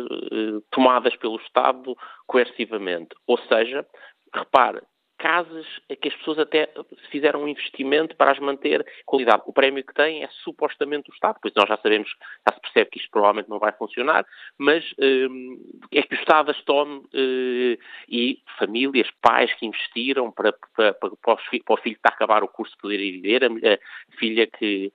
[0.69, 1.95] tomadas pelo Estado
[2.27, 3.15] coercivamente.
[3.25, 3.85] Ou seja,
[4.33, 4.81] repare,
[5.17, 5.65] casas
[6.01, 6.69] que as pessoas até
[7.11, 9.43] fizeram um investimento para as manter qualidade.
[9.45, 12.09] O prémio que têm é supostamente o Estado, pois nós já sabemos,
[12.47, 14.25] já se percebe que isto provavelmente não vai funcionar,
[14.57, 15.59] mas hum,
[15.91, 17.77] é que o Estado as tome hum,
[18.07, 22.43] e famílias, pais que investiram para, para, para, para, o filho, que está a acabar
[22.43, 24.91] o curso poder ir viver, a, a filha que,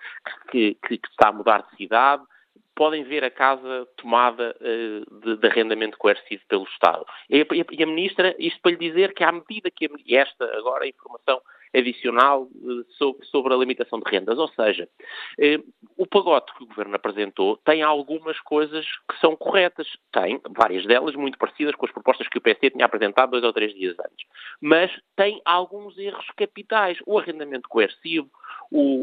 [0.50, 2.22] que, que, que está a mudar de cidade,
[2.74, 7.04] podem ver a casa tomada uh, de, de, arrendamento coercivo pelo Estado.
[7.28, 10.44] E, e, e, a Ministra, isto para lhe dizer que à medida que a, esta
[10.56, 11.40] agora a informação
[11.74, 12.48] adicional
[13.30, 14.38] sobre a limitação de rendas.
[14.38, 14.88] Ou seja,
[15.96, 19.88] o pagote que o Governo apresentou tem algumas coisas que são corretas.
[20.12, 23.52] Tem várias delas muito parecidas com as propostas que o PSD tinha apresentado dois ou
[23.52, 24.26] três dias antes.
[24.61, 26.98] Mas tem alguns erros capitais.
[27.06, 28.30] O arrendamento coercivo,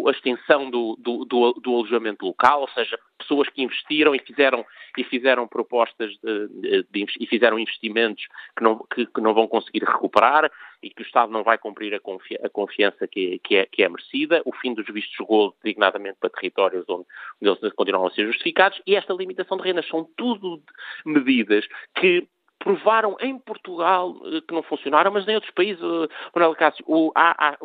[0.07, 4.65] a extensão do, do, do, do, alojamento local, ou seja, pessoas que investiram e fizeram,
[4.97, 8.25] e fizeram propostas de, de, de, e fizeram investimentos
[8.57, 10.51] que não, que, que, não vão conseguir recuperar
[10.81, 13.83] e que o Estado não vai cumprir a, confi a confiança que, que, é, que,
[13.83, 17.05] é, merecida, o fim dos vistos gold, designadamente para territórios onde,
[17.41, 20.61] onde eles continuam a ser justificados, e esta limitação de rendas são tudo
[21.05, 22.27] medidas que
[22.59, 27.51] provaram em Portugal eh, que não funcionaram, mas em outros países, uh, Manuel Cássio, há,
[27.51, 27.57] há,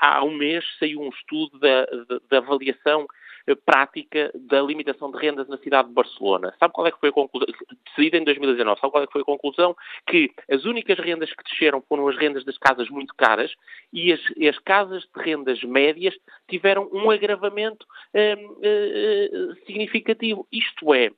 [0.00, 3.06] há, um mês saiu um estudo da, da, da avaliação eh,
[3.64, 6.54] prática da limitação de rendas na cidade de Barcelona.
[6.58, 7.46] Sabe qual é que foi a conclusão?
[7.86, 9.76] Decidida em 2019, sabe qual é que foi a conclusão?
[10.06, 13.52] Que as únicas rendas que desceram foram as rendas das casas muito caras
[13.92, 16.14] e as, as casas de rendas médias
[16.48, 17.86] tiveram um agravamento
[19.66, 20.46] significativo.
[20.50, 21.10] Isto é,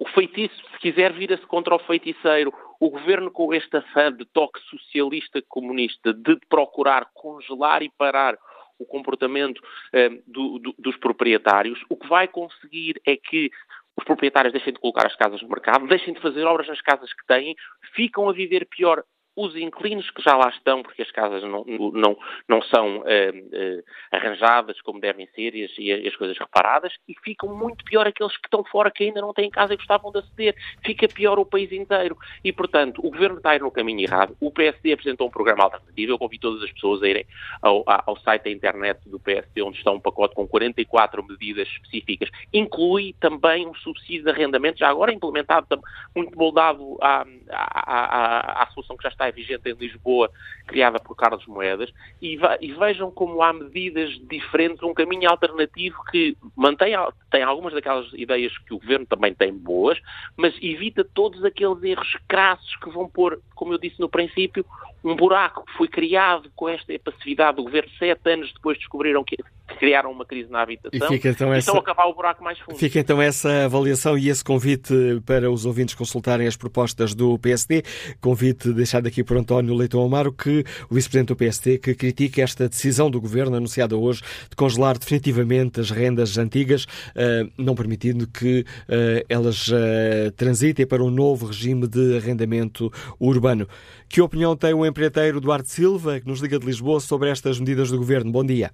[0.00, 2.52] o feitiço, se quiser, vira-se contra o feiticeiro.
[2.80, 8.36] O governo, com este afã de toque socialista comunista, de procurar congelar e parar
[8.84, 9.60] o comportamento
[9.92, 13.50] eh, do, do, dos proprietários, o que vai conseguir é que
[13.96, 17.12] os proprietários deixem de colocar as casas no mercado, deixem de fazer obras nas casas
[17.12, 17.56] que têm,
[17.94, 19.02] ficam a viver pior
[19.36, 22.16] os inquilinos que já lá estão, porque as casas não, não,
[22.48, 27.14] não são eh, eh, arranjadas como devem ser e as, e as, coisas reparadas, e
[27.22, 30.18] ficam muito pior aqueles que estão fora, que ainda não têm casa e gostavam de
[30.18, 30.54] aceder.
[30.84, 32.16] Fica pior o país inteiro.
[32.44, 34.36] E, portanto, o governo está a ir no caminho errado.
[34.40, 36.12] O PSD apresentou um programa alternativo.
[36.12, 37.26] Eu convido todas as pessoas a irem
[37.60, 42.30] ao, ao site da internet do PSD, onde está um pacote com 44 medidas específicas.
[42.52, 45.80] Inclui também um subsídio de arrendamento, já agora implementado,
[46.14, 50.30] muito moldado à, à, à, à solução que já está está vigente em Lisboa,
[50.66, 56.36] criada por Carlos Moedas, e, e, vejam como há medidas diferentes, um caminho alternativo que
[56.56, 56.94] mantém
[57.30, 59.98] tem algumas daquelas ideias que o Governo também tem boas,
[60.36, 64.64] mas evita todos aqueles erros crassos que vão pôr, como eu disse no princípio,
[65.04, 67.90] um buraco que foi criado com esta passividade do Governo.
[67.98, 69.36] Sete anos depois descobriram que
[69.78, 71.58] criaram uma crise na habitação e, fica, então, essa...
[71.58, 72.78] estão a acabar o buraco mais fundo.
[72.78, 77.82] Fica então essa avaliação e esse convite para os ouvintes consultarem as propostas do PSD.
[78.20, 82.68] Convite deixado aqui por António Leitão Amaro, que o vice-presidente do PSD, que critica esta
[82.68, 88.64] decisão do Governo anunciada hoje de congelar definitivamente as rendas antigas, eh, não permitindo que
[88.88, 93.66] eh, elas eh, transitem para um novo regime de arrendamento urbano.
[94.14, 97.90] Que opinião tem o empreiteiro Duarte Silva, que nos liga de Lisboa, sobre estas medidas
[97.90, 98.30] do Governo?
[98.30, 98.70] Bom dia.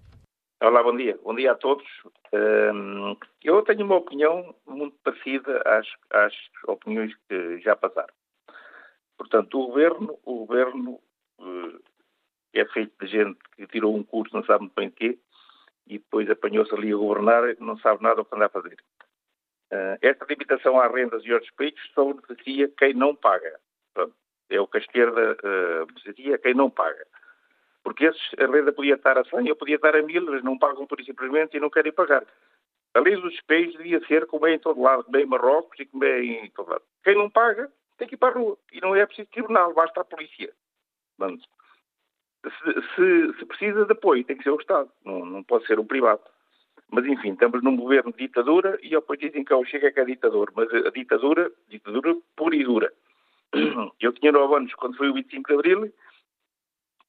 [0.62, 1.18] Olá, bom dia.
[1.24, 1.86] Bom dia a todos.
[2.30, 6.34] Hum, eu tenho uma opinião muito parecida às, às
[6.68, 8.12] opiniões que já passaram.
[9.16, 11.00] Portanto, o governo, o governo
[11.38, 11.82] uh,
[12.52, 15.18] é feito de gente que tirou um curso, não sabe muito bem de quê,
[15.86, 18.76] e depois apanhou-se ali a governar, não sabe nada o que anda a fazer.
[19.72, 23.58] Uh, esta limitação às rendas e aos despejos só beneficia quem não paga.
[23.94, 24.14] Pronto,
[24.50, 27.06] é o que a esquerda uh, beneficia quem não paga.
[27.82, 30.58] Porque esses, a renda podia estar a 100, eu podia estar a 1000, eles não
[30.58, 32.24] pagam por simplesmente e não querem pagar.
[32.92, 35.78] A lei dos espelhos devia ser como é em todo lado, como é em Marrocos
[35.78, 36.82] e como é em todo lado.
[37.04, 38.58] Quem não paga tem que ir para a rua.
[38.72, 40.52] E não é preciso tribunal, basta a polícia.
[42.42, 45.78] Se, se, se, precisa de apoio, tem que ser o Estado, não, não pode ser
[45.78, 46.22] o privado.
[46.90, 50.00] Mas enfim, estamos num governo de ditadura e depois dizem que é o Chega que
[50.00, 50.50] é ditador.
[50.56, 52.92] Mas a ditadura, ditadura pura e dura.
[54.00, 55.92] Eu tinha 9 anos quando foi o 25 de Abril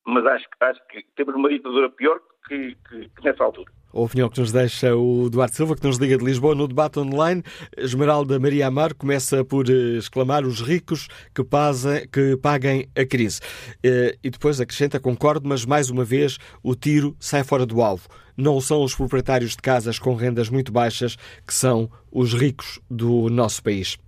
[0.06, 3.72] mas acho, acho que temos uma ditadura pior que, que, que nessa altura.
[3.94, 6.98] A opinião que nos deixa o Duarte Silva, que nos liga de Lisboa no debate
[6.98, 7.44] online.
[7.78, 13.42] Esmeralda Maria Amar começa por eh, exclamar os ricos que, pasa, que paguem a crise.
[13.84, 18.08] Eh, e depois acrescenta, concordo, mas mais uma vez o tiro sai fora do alvo.
[18.42, 23.30] Não são os proprietários de casas com rendas muito baixas que são os ricos do
[23.30, 24.00] nosso país.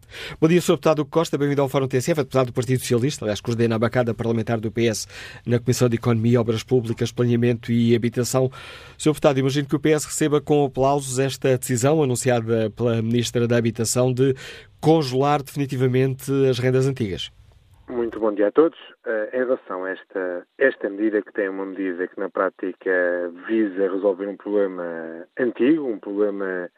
[0.41, 0.72] Bom dia, Sr.
[0.72, 4.60] Deputado Costa, bem-vindo ao Fórum TSF, deputado do Partido Socialista, aliás, coordena a bancada parlamentar
[4.60, 5.08] do PS
[5.46, 8.52] na Comissão de Economia, Obras Públicas, Planeamento e Habitação.
[8.98, 9.12] Sr.
[9.12, 14.12] Deputado, imagino que o PS receba com aplausos esta decisão anunciada pela Ministra da Habitação
[14.12, 14.36] de
[14.82, 17.30] congelar definitivamente as rendas antigas.
[17.89, 18.80] Muito bom dia a todos.
[19.06, 23.89] Uh, em relação a esta, esta medida, que tem uma medida que na prática visa
[23.89, 26.69] resolver um problema antigo, um problema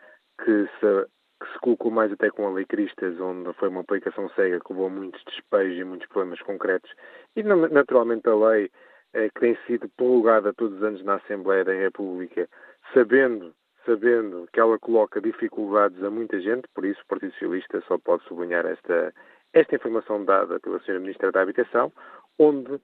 [0.43, 1.07] que se
[1.39, 4.71] que se colocou mais até com a Lei Cristas, onde foi uma aplicação cega que
[4.71, 6.91] levou a muitos despejos e muitos problemas concretos,
[7.35, 8.71] e naturalmente a lei
[9.13, 12.47] eh, que tem sido prorrogada todos os anos na Assembleia da República,
[12.93, 13.53] sabendo,
[13.85, 18.23] sabendo que ela coloca dificuldades a muita gente, por isso o Partido Socialista só pode
[18.23, 19.13] sublinhar esta,
[19.55, 20.99] esta informação dada pela Sra.
[20.99, 21.91] Ministra da Habitação,
[22.37, 22.81] onde uh,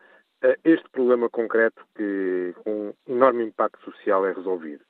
[0.64, 4.84] este problema concreto que com um enorme impacto social é resolvido.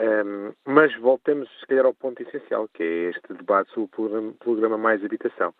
[0.00, 4.32] Um, mas voltemos, se calhar, ao ponto essencial, que é este debate sobre o programa,
[4.38, 5.54] programa Mais Habitação.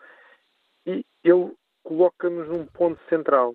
[0.87, 3.53] E ele coloca-nos num ponto central,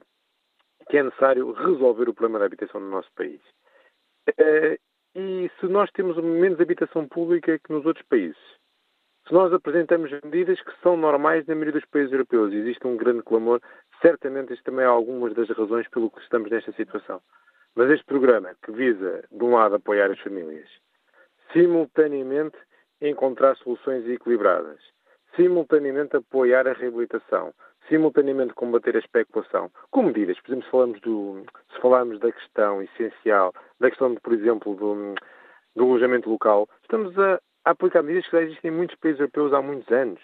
[0.88, 3.40] que é necessário resolver o problema da habitação no nosso país.
[4.30, 4.78] Uh,
[5.16, 8.55] e se nós temos menos habitação pública que nos outros países,
[9.26, 13.22] se nós apresentamos medidas que são normais na maioria dos países europeus existe um grande
[13.22, 13.60] clamor,
[14.00, 17.20] certamente isto também é algumas das razões pelo que estamos nesta situação.
[17.74, 20.68] Mas este programa, que visa, de um lado, apoiar as famílias,
[21.52, 22.56] simultaneamente
[23.00, 24.80] encontrar soluções equilibradas,
[25.34, 27.52] simultaneamente apoiar a reabilitação,
[27.88, 31.44] simultaneamente combater a especulação, com medidas, por exemplo, se falarmos, do,
[32.14, 35.14] se da questão essencial, da questão, por exemplo, do,
[35.74, 39.52] do alojamento local, estamos a, a aplicar medidas que já existem em muitos países europeus
[39.52, 40.20] há muitos anos.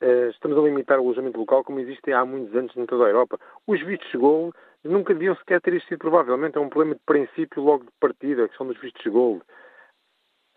[0.00, 3.08] Uh, estamos a limitar o alojamento local como existem há muitos anos em toda a
[3.08, 3.38] Europa.
[3.66, 4.54] Os vistos gold
[4.84, 6.56] nunca deviam sequer ter existido, provavelmente.
[6.56, 9.42] É um problema de princípio logo de partida, a questão dos vistos gold.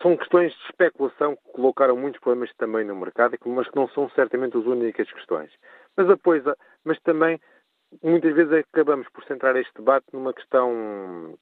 [0.00, 4.08] São questões de especulação que colocaram muitos problemas também no mercado, mas que não são
[4.10, 5.50] certamente as únicas questões.
[5.96, 6.44] Mas, após,
[6.84, 7.40] mas também,
[8.00, 11.36] muitas vezes acabamos por centrar este debate numa questão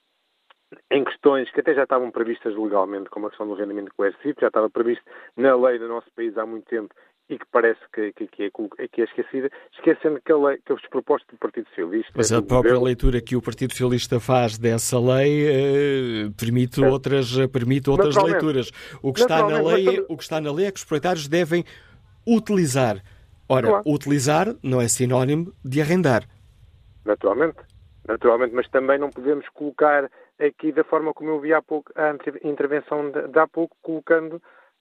[0.90, 4.48] em questões que até já estavam previstas legalmente, como a questão do rendimento coercitivo, já
[4.48, 5.04] estava previsto
[5.36, 6.94] na lei do nosso país há muito tempo
[7.28, 10.72] e que parece que, que, que, é, que é esquecida, esquecendo que, a lei, que
[10.72, 12.12] as propostas do Partido Socialista...
[12.14, 12.84] Mas a própria governo...
[12.84, 16.88] leitura que o Partido Socialista faz dessa lei eh, permite, é.
[16.88, 18.70] outras, permite outras leituras.
[19.02, 20.04] O que, está na lei, mas...
[20.08, 21.64] o que está na lei é que os proprietários devem
[22.24, 23.02] utilizar.
[23.48, 23.82] Ora, claro.
[23.86, 26.28] utilizar não é sinónimo de arrendar.
[27.04, 27.58] Naturalmente.
[28.06, 32.14] Naturalmente, mas também não podemos colocar aqui da forma como eu vi há pouco, a
[32.46, 34.34] intervenção de, de há pouco, colocando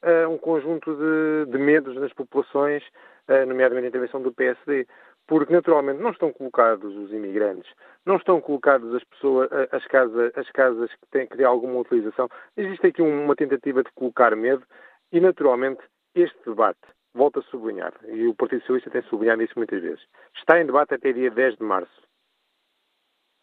[0.04, 2.84] uh, um conjunto de, de, medos nas populações,
[3.30, 4.88] uh, nomeadamente a intervenção do PSD,
[5.28, 7.72] porque naturalmente não estão colocados os imigrantes,
[8.06, 12.30] não estão colocados as pessoas, as casas, as casas que têm, que têm alguma utilização.
[12.56, 14.64] Existe aqui uma tentativa de colocar medo
[15.12, 15.82] e naturalmente
[16.14, 16.80] este debate,
[17.14, 20.02] volto a sublinhar, e o Partido Socialista tem sublinhado isso muitas vezes,
[20.36, 22.06] está em debate até dia 10 de março.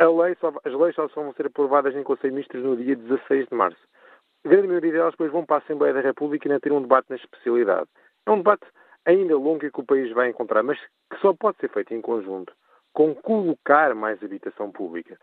[0.09, 3.49] Lei só, as leis só vão ser aprovadas em Conselho de Ministros no dia 16
[3.49, 3.81] de março.
[4.45, 6.83] A grande maioria delas depois vão para a Assembleia da República e ainda ter um
[6.83, 7.89] debate na especialidade.
[8.27, 8.67] É um debate
[9.05, 10.79] ainda longo e que o país vai encontrar, mas
[11.11, 12.53] que só pode ser feito em conjunto
[12.93, 15.19] com colocar mais habitação pública.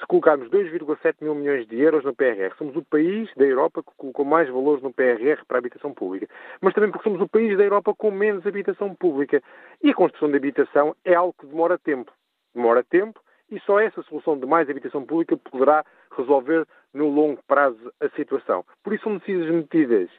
[0.00, 3.92] Se colocarmos 2,7 mil milhões de euros no PRR, somos o país da Europa que
[3.96, 6.26] colocou mais valores no PRR para a habitação pública.
[6.60, 9.42] Mas também porque somos o país da Europa com menos habitação pública.
[9.82, 12.10] E a construção de habitação é algo que demora tempo.
[12.54, 15.84] Demora tempo e só essa solução de mais habitação pública poderá
[16.16, 18.64] resolver no longo prazo a situação.
[18.82, 20.10] Por isso são necessárias medidas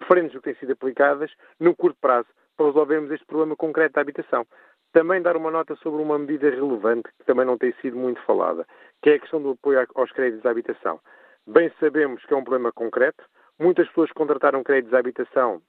[0.00, 4.00] diferentes do que têm sido aplicadas no curto prazo para resolvermos este problema concreto da
[4.00, 4.46] habitação.
[4.92, 8.66] Também dar uma nota sobre uma medida relevante que também não tem sido muito falada,
[9.02, 11.00] que é a questão do apoio aos créditos à habitação.
[11.46, 13.24] Bem sabemos que é um problema concreto.
[13.58, 15.60] Muitas pessoas contrataram créditos à habitação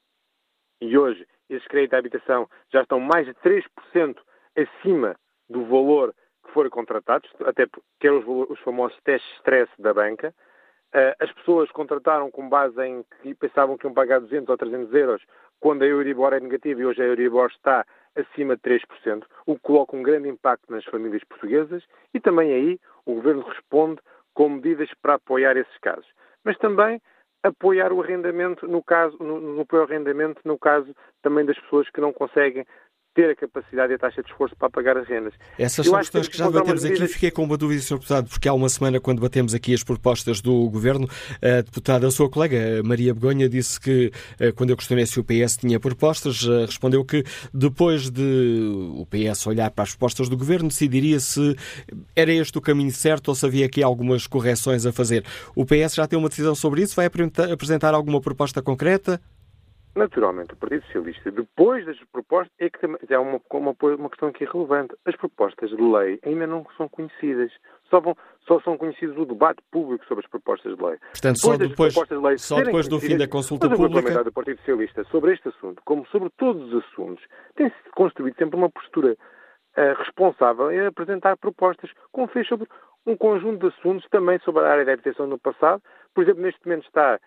[0.82, 4.18] e hoje esses créditos à habitação já estão mais de 3%
[4.56, 5.16] acima
[5.50, 6.14] do valor
[6.46, 7.68] que foram contratados, até
[8.00, 10.34] que eram os, os famosos testes de stress da banca.
[10.94, 14.94] Uh, as pessoas contrataram com base em que pensavam que iam pagar 200 ou 300
[14.94, 15.22] euros
[15.60, 19.62] quando a Euribor é negativa e hoje a Euribor está acima de 3%, o que
[19.62, 24.00] coloca um grande impacto nas famílias portuguesas e também aí o Governo responde
[24.34, 26.08] com medidas para apoiar esses casos.
[26.44, 27.02] Mas também
[27.44, 32.02] apoiar o arrendamento no caso, no, no ao arrendamento no caso também das pessoas que
[32.02, 32.66] não conseguem
[33.16, 35.34] ter a capacidade e a taxa de esforço para pagar as rendas.
[35.58, 37.96] Essas são questões que, que já debatemos aqui e fiquei com uma dúvida, Sr.
[37.96, 41.08] Deputado, porque há uma semana, quando batemos aqui as propostas do Governo,
[41.42, 45.24] a deputada, a sua colega Maria Begonha, disse que, eh, quando eu questionei se o
[45.24, 47.24] PS tinha propostas, eh, respondeu que
[47.54, 51.56] depois de o PS olhar para as propostas do Governo, decidiria se
[52.16, 55.24] era este o caminho certo ou se havia aqui algumas correções a fazer.
[55.56, 56.96] O PS já tem uma decisão sobre isso?
[56.96, 59.22] Vai apresentar alguma proposta concreta?
[59.96, 64.28] Naturalmente, o Partido Socialista, depois das propostas, é que também, é uma, uma, uma questão
[64.28, 64.94] aqui relevante.
[65.06, 67.50] As propostas de lei ainda não são conhecidas.
[67.90, 68.14] Só, vão,
[68.46, 70.98] só são conhecidos o debate público sobre as propostas de lei.
[70.98, 74.22] Portanto, só depois, de lei só depois do fim da consulta pública.
[74.22, 77.24] do Partido Socialista sobre este assunto, como sobre todos os assuntos,
[77.56, 82.68] tem-se construído sempre uma postura uh, responsável em apresentar propostas, como fez sobre
[83.06, 85.82] um conjunto de assuntos, também sobre a área da habitação no passado.
[86.14, 87.18] Por exemplo, neste momento está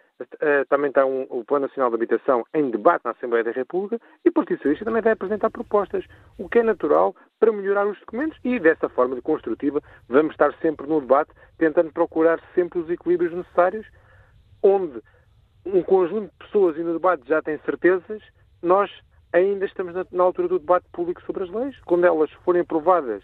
[0.68, 4.28] também está um, o Plano Nacional de Habitação em debate na Assembleia da República e
[4.28, 6.04] o Partido Socialista também vai apresentar propostas,
[6.36, 10.52] o que é natural para melhorar os documentos e, dessa forma de construtiva, vamos estar
[10.60, 13.86] sempre no debate, tentando procurar sempre os equilíbrios necessários,
[14.62, 15.00] onde
[15.64, 18.22] um conjunto de pessoas e no debate já têm certezas,
[18.62, 18.90] nós
[19.32, 21.78] ainda estamos na, na altura do debate público sobre as leis.
[21.84, 23.22] Quando elas forem aprovadas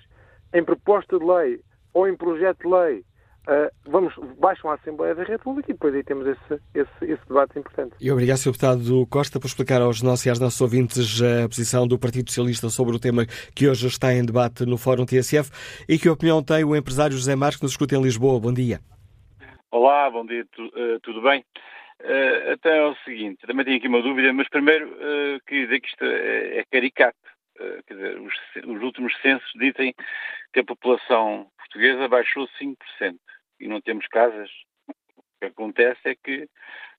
[0.53, 1.61] em proposta de lei
[1.92, 3.05] ou em projeto de lei,
[3.47, 7.59] Uh, vamos, baixam à Assembleia da República e depois aí temos esse, esse, esse debate
[7.59, 7.95] importante.
[8.01, 8.53] E obrigado, Sr.
[8.53, 12.70] Deputado Costa, por explicar aos nossos e às nossos ouvintes a posição do Partido Socialista
[12.70, 15.51] sobre o tema que hoje está em debate no Fórum TSF
[15.86, 18.40] e que opinião tem o empresário José Marques, que nos escuta em Lisboa.
[18.40, 18.80] Bom dia.
[19.70, 21.45] Olá, bom dia, tu, uh, tudo bem?
[22.01, 25.80] Uh, até é o seguinte, também tenho aqui uma dúvida, mas primeiro uh, queria dizer
[25.80, 27.18] que isto é, é caricato.
[27.61, 28.34] Uh, quer dizer, os,
[28.66, 29.95] os últimos censos dizem
[30.53, 32.76] que a população portuguesa baixou 5%
[33.64, 34.50] e não temos casas.
[34.88, 34.92] O
[35.40, 36.46] que acontece é que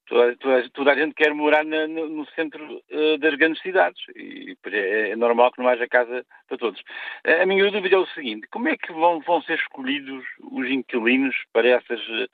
[0.07, 4.57] toda, toda, toda a gente quer morar na, no, centro uh, das grandes cidades e
[4.65, 6.81] é, é, normal que não haja casa para todos.
[7.23, 11.35] A minha dúvida é o seguinte: como é que vão, vão ser escolhidos os inquilinos
[11.53, 12.27] para essas uh,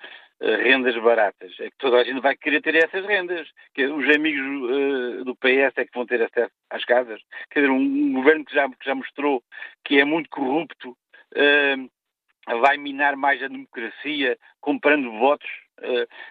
[0.63, 1.53] rendas baratas?
[1.59, 3.47] É que toda a gente vai querer ter essas rendas.
[3.73, 7.21] Que os amigos uh, do PS é que vão ter acesso às casas.
[7.49, 9.43] Quer dizer, um, um governo que já, que já mostrou
[9.83, 10.95] que é muito corrupto
[12.47, 15.49] vai minar mais a democracia comprando votos.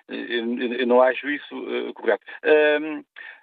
[0.08, 2.24] Eu não acho isso correto.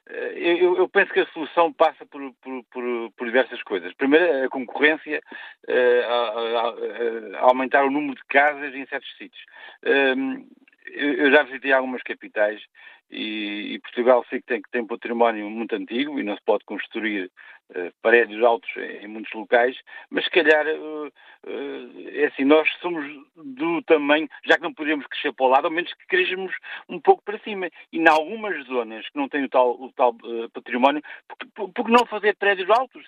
[0.10, 3.94] Eu, penso que a solução passa por, por, por, por diversas coisas.
[3.94, 5.22] Primeiro, a concorrência,
[7.40, 9.44] aumentar o número de casas em certos sítios.
[9.84, 12.62] eu já visitei algumas capitais
[13.10, 17.32] e, Portugal sei que tem, que tem património muito antigo e não se pode construir
[18.02, 19.78] prédios altos em, muitos locais,
[20.10, 23.06] mas se calhar uh, uh, é assim, nós somos
[23.36, 26.54] do tamanho, já que não podemos crescer para o lado, ao menos que cresçamos
[26.88, 27.70] um pouco para cima.
[27.92, 30.16] E em algumas zonas que não têm o tal, o tal
[30.54, 33.06] património, porque, porque, não fazer prédios altos?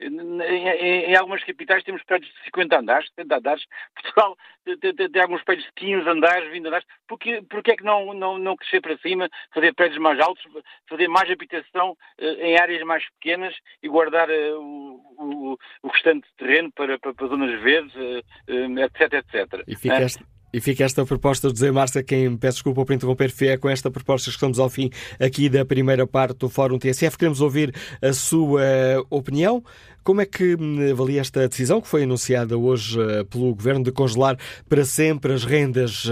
[0.00, 0.08] Em,
[0.42, 5.22] em, em, algumas capitais temos prédios de 50 andares, 70 andares, Portugal tem, tem, tem
[5.22, 8.80] alguns prédios de 15 andares, 20 andares, porque, porque é que não, não, não crescer
[8.80, 9.28] para cima?
[9.52, 10.44] fazer prédios mais altos,
[10.88, 16.26] fazer mais habitação eh, em áreas mais pequenas e guardar eh, o, o, o restante
[16.36, 19.64] terreno para, para, para zonas verdes, etc, eh, etc.
[19.66, 20.36] E fica esta...
[20.52, 23.90] E fica esta proposta de José Márcia, quem peço desculpa por interromper, Fé, com esta
[23.90, 24.88] proposta que estamos ao fim
[25.20, 27.18] aqui da primeira parte do Fórum TSF.
[27.18, 28.62] Queremos ouvir a sua
[29.10, 29.62] opinião.
[30.02, 32.96] Como é que hum, avalia esta decisão que foi anunciada hoje
[33.28, 36.08] pelo Governo de congelar para sempre as rendas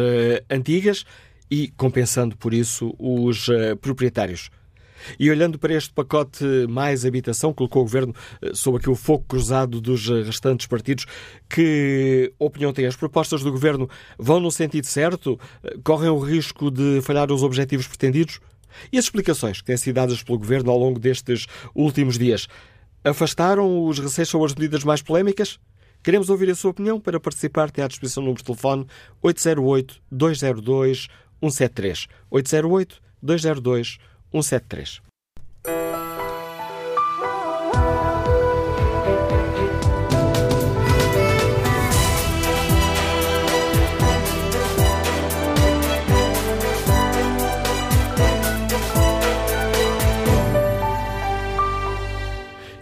[0.51, 1.07] antigas?
[1.51, 3.47] e compensando por isso os
[3.81, 4.51] proprietários.
[5.19, 9.25] E olhando para este pacote mais habitação, colocou o Governo uh, sob aqui o fogo
[9.27, 11.07] cruzado dos eh, restantes partidos.
[11.49, 12.87] Que opinião tem?
[12.87, 13.89] As propostas do Governo
[14.19, 15.39] vão no sentido certo?
[15.63, 18.41] Uh, correm o risco de falhar os objetivos pretendidos?
[18.93, 22.49] E as explicações que têm sido dadas pelo Governo ao longo destes últimos dias
[23.05, 25.59] afastaram os receios sobre as medidas mais polémicas?
[26.03, 27.01] Queremos ouvir a sua opinião.
[27.01, 28.87] Para participar, tem à disposição o número de telefone
[29.23, 30.03] 808
[33.23, 33.99] 202
[34.35, 35.04] 173.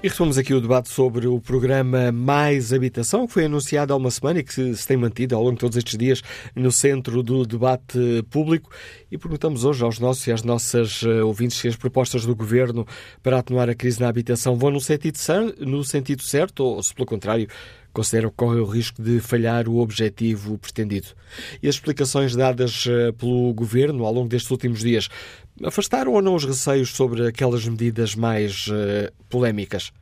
[0.03, 4.11] E retomamos aqui o debate sobre o programa Mais Habitação, que foi anunciado há uma
[4.11, 6.22] semana e que se tem mantido ao longo de todos estes dias
[6.57, 8.68] no centro do debate público.
[9.12, 12.84] E perguntamos hoje aos nossos e às nossas eh, ouvintes se as propostas do Governo
[13.22, 15.20] para atenuar a crise na habitação vão no sentido,
[15.61, 17.46] no sentido certo ou se, pelo contrário,
[17.93, 21.09] consideram que corre o risco de falhar o objetivo pretendido.
[21.62, 25.09] E as explicações dadas eh, pelo Governo ao longo destes últimos dias
[25.64, 29.93] afastaram ou não os receios sobre aquelas medidas mais uh, polémicas?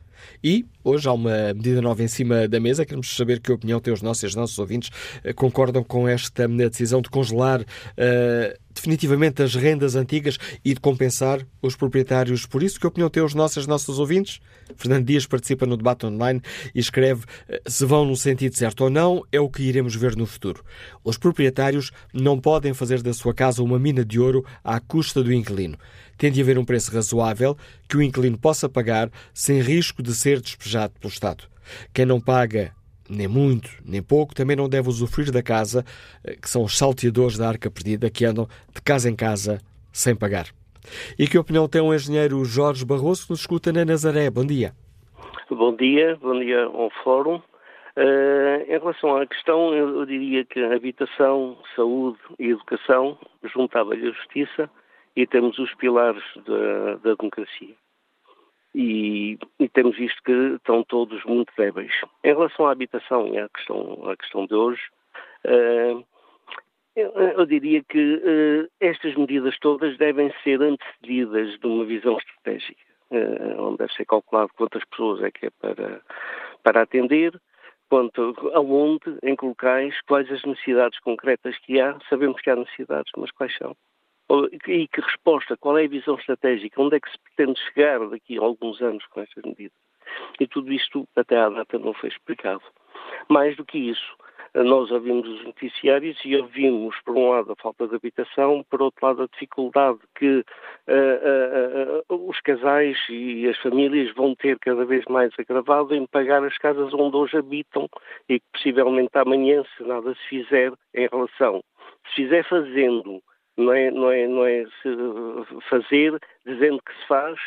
[0.43, 2.85] E hoje há uma medida nova em cima da mesa.
[2.85, 4.89] Queremos saber que opinião têm os nossos e os nossos ouvintes.
[5.23, 11.45] Uh, concordam com esta decisão de congelar uh, definitivamente as rendas antigas e de compensar
[11.61, 12.79] os proprietários por isso?
[12.79, 14.39] Que opinião têm os nossos e os nossos ouvintes?
[14.75, 16.41] Fernando Dias participa no debate online
[16.73, 17.23] e escreve
[17.67, 20.63] se vão no sentido certo ou não, é o que iremos ver no futuro.
[21.03, 25.33] Os proprietários não podem fazer da sua casa uma mina de ouro à custa do
[25.33, 25.77] inquilino.
[26.17, 27.57] Tem de haver um preço razoável
[27.87, 31.43] que o inquilino possa pagar sem risco de ser despejado pelo Estado.
[31.93, 32.73] Quem não paga
[33.09, 35.85] nem muito, nem pouco, também não deve usufruir da casa,
[36.41, 39.59] que são os salteadores da arca perdida que andam de casa em casa
[39.91, 40.47] sem pagar.
[41.17, 44.29] E que opinião tem o engenheiro Jorge Barroso, que nos escuta na Nazaré?
[44.29, 44.73] Bom dia.
[45.49, 47.41] Bom dia, bom dia ao Fórum.
[47.97, 54.69] Uh, em relação à questão, eu, diria que habitação, saúde e educação juntava-lhe a justiça
[55.15, 57.75] e temos os pilares da, da democracia.
[58.73, 61.91] E, e, temos visto que estão todos muito débeis.
[62.23, 64.81] Em relação à habitação e à questão, à questão de hoje,
[65.45, 66.05] uh,
[66.95, 72.81] eu, eu, diria que uh, estas medidas todas devem ser antecedidas de uma visão estratégica,
[73.11, 76.01] uh, onde deve ser calculado quantas pessoas é que é para,
[76.63, 77.39] para atender,
[77.89, 81.97] quanto aonde, em que locais, quais as necessidades concretas que há.
[82.09, 83.75] Sabemos que há necessidades, mas quais são?
[84.65, 86.81] E que resposta, qual é a visão estratégica?
[86.81, 89.77] Onde é que se pretende chegar daqui a alguns anos com estas medidas?
[90.39, 92.63] E tudo isto até à data não foi explicado.
[93.27, 94.15] Mais do que isso,
[94.53, 99.05] nós ouvimos os noticiários e ouvimos, por um lado, a falta de habitação, por outro
[99.05, 104.83] lado, a dificuldade que uh, uh, uh, os casais e as famílias vão ter cada
[104.83, 107.87] vez mais agravado em pagar as casas onde hoje habitam
[108.27, 111.63] e que possivelmente amanhã, se nada se fizer em relação,
[112.09, 113.21] se fizer fazendo,
[113.55, 114.65] não é, não é, não é
[115.69, 117.39] fazer dizendo que se faz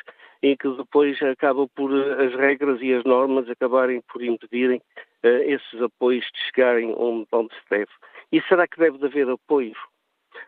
[0.43, 4.81] e que depois acaba por as regras e as normas acabarem por impedirem
[5.29, 7.91] esses apoios de chegarem onde, onde se deve.
[8.33, 9.75] E será que deve haver apoio?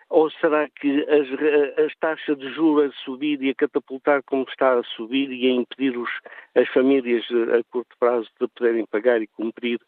[0.09, 4.79] Ou será que as, as taxas de juros a subir e a catapultar como está
[4.79, 6.11] a subir e a impedir os,
[6.55, 9.79] as famílias eh, a curto prazo de poderem pagar e cumprir,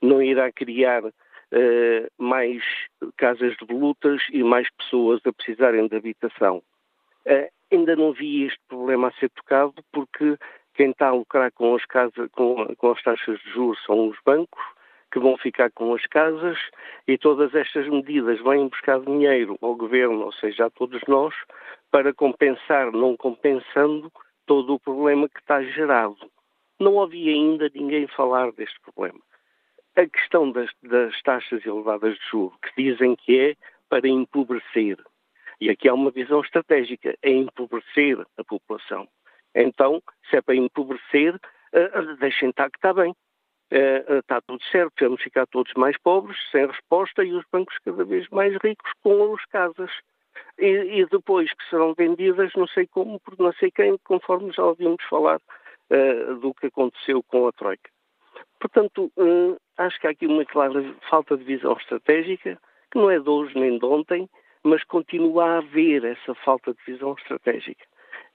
[0.00, 1.12] não irá criar uh,
[2.18, 2.62] mais
[3.16, 6.62] casas de lutas e mais pessoas a precisarem de habitação?
[7.26, 10.36] Uh, ainda não vi este problema a ser tocado porque
[10.76, 11.82] quem está a lucrar com as,
[12.32, 14.62] com, com as taxas de juros são os bancos,
[15.10, 16.58] que vão ficar com as casas,
[17.08, 21.34] e todas estas medidas vêm buscar dinheiro ao governo, ou seja, a todos nós,
[21.90, 24.12] para compensar, não compensando,
[24.46, 26.30] todo o problema que está gerado.
[26.78, 29.18] Não havia ainda ninguém falar deste problema.
[29.96, 33.54] A questão das, das taxas elevadas de juros, que dizem que é
[33.88, 34.98] para empobrecer.
[35.60, 39.08] E aqui há uma visão estratégica, é empobrecer a população.
[39.56, 43.12] Então, se é para empobrecer, uh, deixem estar que está bem.
[43.72, 48.04] Uh, está tudo certo, vamos ficar todos mais pobres, sem resposta, e os bancos cada
[48.04, 49.90] vez mais ricos com as casas.
[50.58, 54.62] E, e, depois que serão vendidas, não sei como, por não sei quem, conforme já
[54.62, 55.40] ouvimos falar
[56.40, 57.88] do que aconteceu com a Troika.
[58.58, 59.10] Portanto,
[59.78, 62.58] acho que há aqui uma clara falta de visão estratégica,
[62.90, 64.28] que não é de hoje nem de ontem,
[64.64, 67.86] mas continua a haver essa falta de visão estratégica.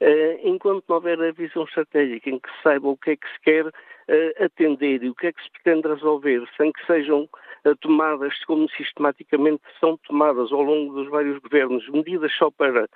[0.02, 3.28] Uh, enquanto não houver a visão estratégica em que se saiba o que é que
[3.28, 7.28] se quer uh, atender e o que é que se pretende resolver, sem que sejam
[7.64, 12.88] uh, tomadas, como sistematicamente são tomadas ao longo dos vários governos, medidas só para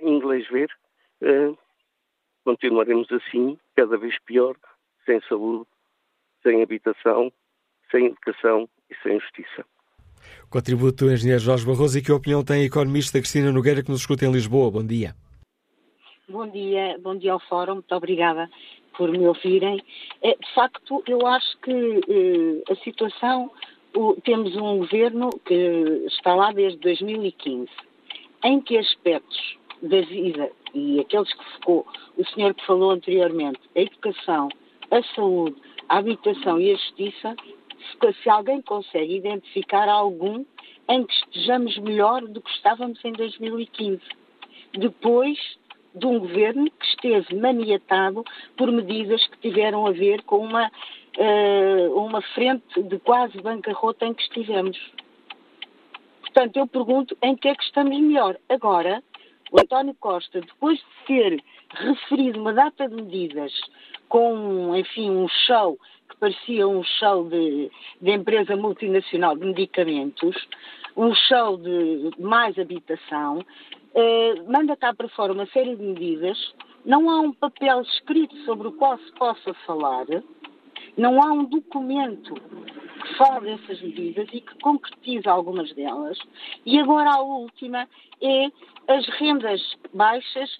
[0.00, 0.70] inglês ver,
[2.42, 4.56] continuaremos assim, cada vez pior,
[5.04, 5.66] sem saúde,
[6.42, 7.30] sem habitação,
[7.90, 9.66] sem educação e sem justiça.
[10.48, 14.00] Contributo do engenheiro Jorge Barroso e que opinião tem a economista Cristina Nogueira que nos
[14.00, 14.70] escuta em Lisboa.
[14.70, 15.14] Bom dia.
[16.26, 18.50] Bom dia, bom dia ao Fórum, muito obrigada
[18.96, 19.78] por me ouvirem.
[20.22, 23.50] Eh, de facto, eu acho que eh, a situação,
[24.24, 25.54] temos um governo que
[26.06, 27.68] está lá desde 2015,
[28.42, 33.80] em que aspectos da vida, e aqueles que focou, o senhor que falou anteriormente, a
[33.80, 34.48] educação,
[34.90, 35.56] a saúde,
[35.90, 37.36] a habitação e a justiça,
[38.22, 40.42] se alguém consegue identificar algum
[40.88, 44.00] em que estejamos melhor do que estávamos em 2015.
[44.72, 45.38] Depois
[45.94, 48.24] de um governo que esteve maniatado
[48.56, 54.14] por medidas que tiveram a ver com uma, uh, uma frente de quase bancarrota em
[54.14, 54.78] que estivemos.
[56.20, 58.36] Portanto, eu pergunto em que é que estamos melhor.
[58.48, 59.02] Agora,
[59.52, 63.52] o António Costa, depois de ter referido uma data de medidas
[64.08, 65.78] com, enfim, um show
[66.08, 67.70] que parecia um show de,
[68.00, 70.36] de empresa multinacional de medicamentos,
[70.96, 73.44] um show de mais habitação,
[73.94, 76.38] eh, manda cá para fora uma série de medidas,
[76.84, 80.06] não há um papel escrito sobre o qual se possa falar,
[80.96, 86.18] não há um documento que fala dessas medidas e que concretiza algumas delas,
[86.64, 87.88] e agora a última
[88.20, 88.46] é
[88.88, 89.60] as rendas
[89.92, 90.50] baixas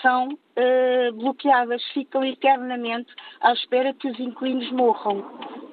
[0.00, 5.22] são uh, bloqueadas, ficam eternamente à espera que os inquilinos morram.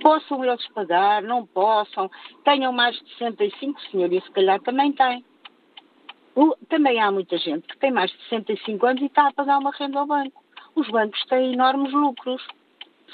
[0.02, 2.10] Possam eles pagar, não possam,
[2.44, 5.24] tenham mais de 65, senhor, e se calhar também têm.
[6.70, 9.72] Também há muita gente que tem mais de 65 anos e está a pagar uma
[9.72, 10.44] renda ao banco.
[10.76, 12.46] Os bancos têm enormes lucros.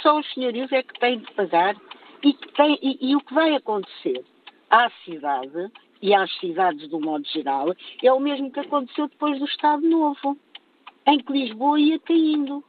[0.02, 1.76] Só os senhorios é que têm de pagar
[2.24, 2.38] e,
[2.82, 4.24] e, e o que vai acontecer
[4.70, 9.46] à cidade e às cidades do modo geral é o mesmo que aconteceu depois do
[9.46, 10.38] Estado Novo,
[11.08, 12.64] em que Lisboa ia caindo.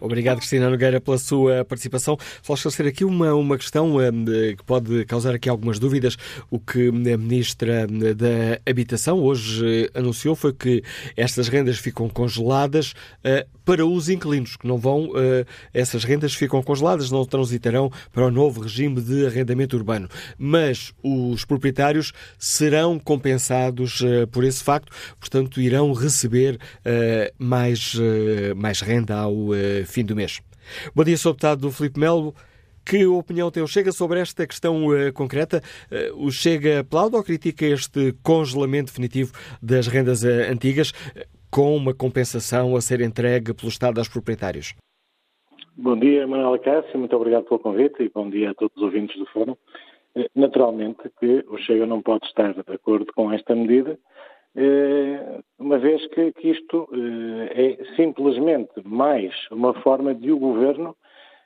[0.00, 2.18] Obrigado, Cristina Nogueira, pela sua participação.
[2.42, 6.16] Só esclarecer aqui uma, uma questão um, que pode causar aqui algumas dúvidas.
[6.50, 10.82] O que a Ministra da Habitação hoje anunciou foi que
[11.16, 12.92] estas rendas ficam congeladas
[13.24, 15.44] uh, para os inquilinos, que não vão, uh,
[15.74, 20.08] essas rendas ficam congeladas, não transitarão para o novo regime de arrendamento urbano.
[20.38, 26.58] Mas os proprietários serão compensados uh, por esse facto, portanto, irão receber
[27.38, 27.94] mais,
[28.56, 29.34] mais renda ao
[29.86, 30.40] fim do mês.
[30.94, 32.34] Bom dia, o deputado Filipe Melo.
[32.86, 35.60] Que opinião tem o Chega sobre esta questão uh, concreta?
[35.90, 40.92] Uh, o Chega aplaude ou critica este congelamento definitivo das rendas uh, antigas
[41.50, 44.74] com uma compensação a ser entregue pelo Estado aos proprietários?
[45.76, 49.18] Bom dia, Manuela Cássio, muito obrigado pelo convite e bom dia a todos os ouvintes
[49.18, 49.56] do Fórum.
[50.34, 53.98] Naturalmente que o Chega não pode estar de acordo com esta medida,
[55.58, 56.88] uma vez que, que isto
[57.50, 60.96] é simplesmente mais uma forma de o Governo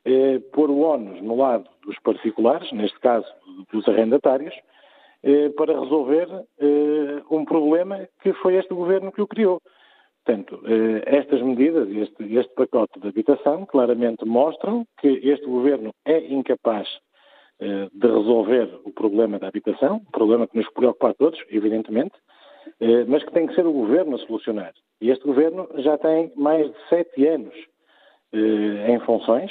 [0.04, 3.26] eh, pôr o ónus no lado dos particulares, neste caso
[3.70, 4.54] dos arrendatários,
[5.22, 6.26] eh, para resolver
[6.58, 9.60] eh, um problema que foi este governo que o criou.
[10.24, 16.18] Portanto, eh, estas medidas, este, este pacote de habitação, claramente mostram que este governo é
[16.32, 16.86] incapaz
[17.60, 22.14] eh, de resolver o problema da habitação, um problema que nos preocupa a todos, evidentemente,
[22.80, 24.72] eh, mas que tem que ser o governo a solucionar.
[25.00, 27.54] E este governo já tem mais de sete anos
[28.32, 29.50] em funções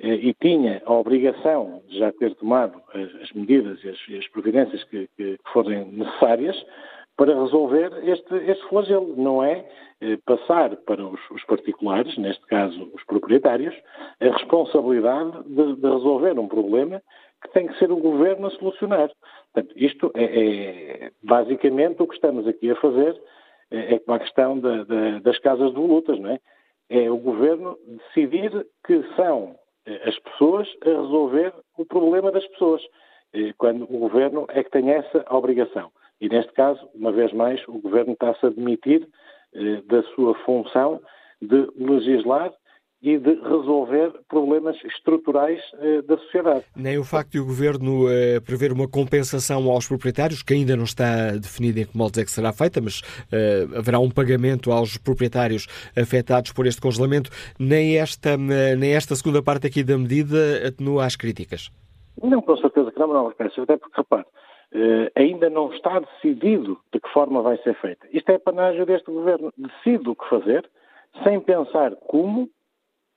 [0.00, 4.82] e tinha a obrigação de já ter tomado as, as medidas e as, as providências
[4.84, 5.08] que,
[5.52, 6.56] forem necessárias
[7.16, 9.14] para resolver este, este flagelo.
[9.16, 9.66] Não é
[10.00, 13.74] eh, passar para os, os, particulares, neste caso os proprietários,
[14.20, 17.02] a responsabilidade de, de, resolver um problema
[17.42, 19.10] que tem que ser o governo a solucionar.
[19.52, 23.20] Portanto, isto é, é basicamente o que estamos aqui a fazer
[23.70, 26.40] é, é com a questão da, da, das casas de volutas, não é?
[26.88, 29.54] É o governo decidir que são
[29.86, 32.82] eh, as pessoas a resolver o problema das pessoas,
[33.32, 35.92] eh, quando o governo é que tem essa obrigação.
[36.20, 39.08] E neste caso, uma vez mais, o governo está-se a demitir
[39.54, 41.00] eh, da sua função
[41.40, 42.52] de legislar
[43.02, 46.64] e de resolver problemas estruturais eh, da sociedade.
[46.76, 50.84] Nem o facto de o Governo eh, prever uma compensação aos proprietários, que ainda não
[50.84, 53.00] está definido em que moldes é que será feita, mas
[53.32, 55.66] eh, haverá um pagamento aos proprietários
[55.96, 61.16] afetados por este congelamento, nem esta, nem esta segunda parte aqui da medida atenua as
[61.16, 61.70] críticas?
[62.22, 64.26] Não, com certeza que não, não, até porque, repare,
[65.16, 68.06] ainda não está decidido de que forma vai ser feita.
[68.12, 69.52] Isto é panágio deste Governo.
[69.56, 70.68] Decide o que fazer,
[71.24, 72.48] sem pensar como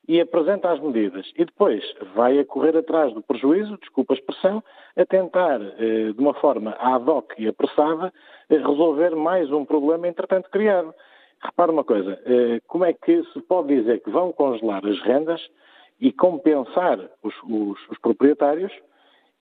[0.07, 1.83] e apresenta as medidas e depois
[2.13, 4.63] vai a correr atrás do prejuízo, desculpa a expressão,
[4.97, 8.13] a tentar, eh, de uma forma ad hoc e apressada,
[8.49, 10.93] eh, resolver mais um problema entretanto criado.
[11.41, 15.41] Repara uma coisa, eh, como é que se pode dizer que vão congelar as rendas
[16.01, 18.73] e compensar os, os, os proprietários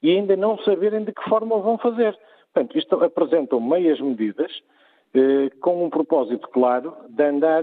[0.02, 2.18] e ainda não saberem de que forma o vão fazer?
[2.52, 4.52] Portanto, isto apresentam meias medidas
[5.60, 7.62] com um propósito claro de andar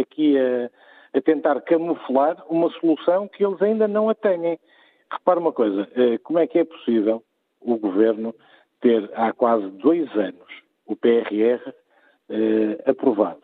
[0.00, 0.68] aqui a
[1.16, 4.58] a tentar camuflar uma solução que eles ainda não a têm.
[5.10, 7.22] Repare uma coisa, eh, como é que é possível
[7.60, 8.34] o Governo
[8.80, 10.46] ter há quase dois anos
[10.84, 11.72] o PRR
[12.28, 13.42] eh, aprovado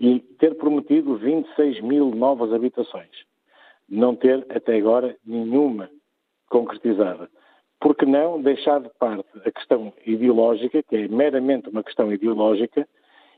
[0.00, 3.24] e ter prometido 26 mil novas habitações,
[3.88, 5.88] não ter até agora nenhuma
[6.48, 7.28] concretizada?
[7.80, 12.88] Por que não deixar de parte a questão ideológica, que é meramente uma questão ideológica,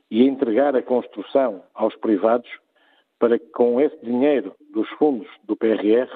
[0.09, 2.49] e entregar a construção aos privados
[3.19, 6.07] para que com esse dinheiro dos fundos do PRR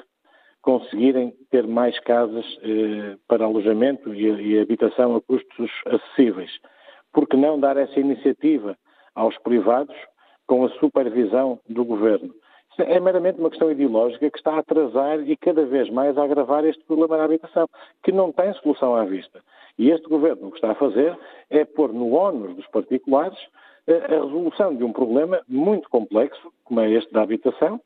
[0.62, 6.50] conseguirem ter mais casas eh, para alojamento e, e, habitação a custos acessíveis.
[7.12, 8.78] Por que não dar essa iniciativa
[9.14, 9.96] aos privados
[10.46, 12.32] com a supervisão do governo?
[12.78, 16.64] É meramente uma questão ideológica que está a atrasar e cada vez mais a agravar
[16.64, 17.68] este problema da habitação,
[18.02, 19.40] que não tem solução à vista.
[19.78, 21.18] E este governo o que está a fazer
[21.50, 23.38] é pôr no ónus dos particulares
[23.86, 27.80] a resolução de um problema muito complexo, como é este da habitação.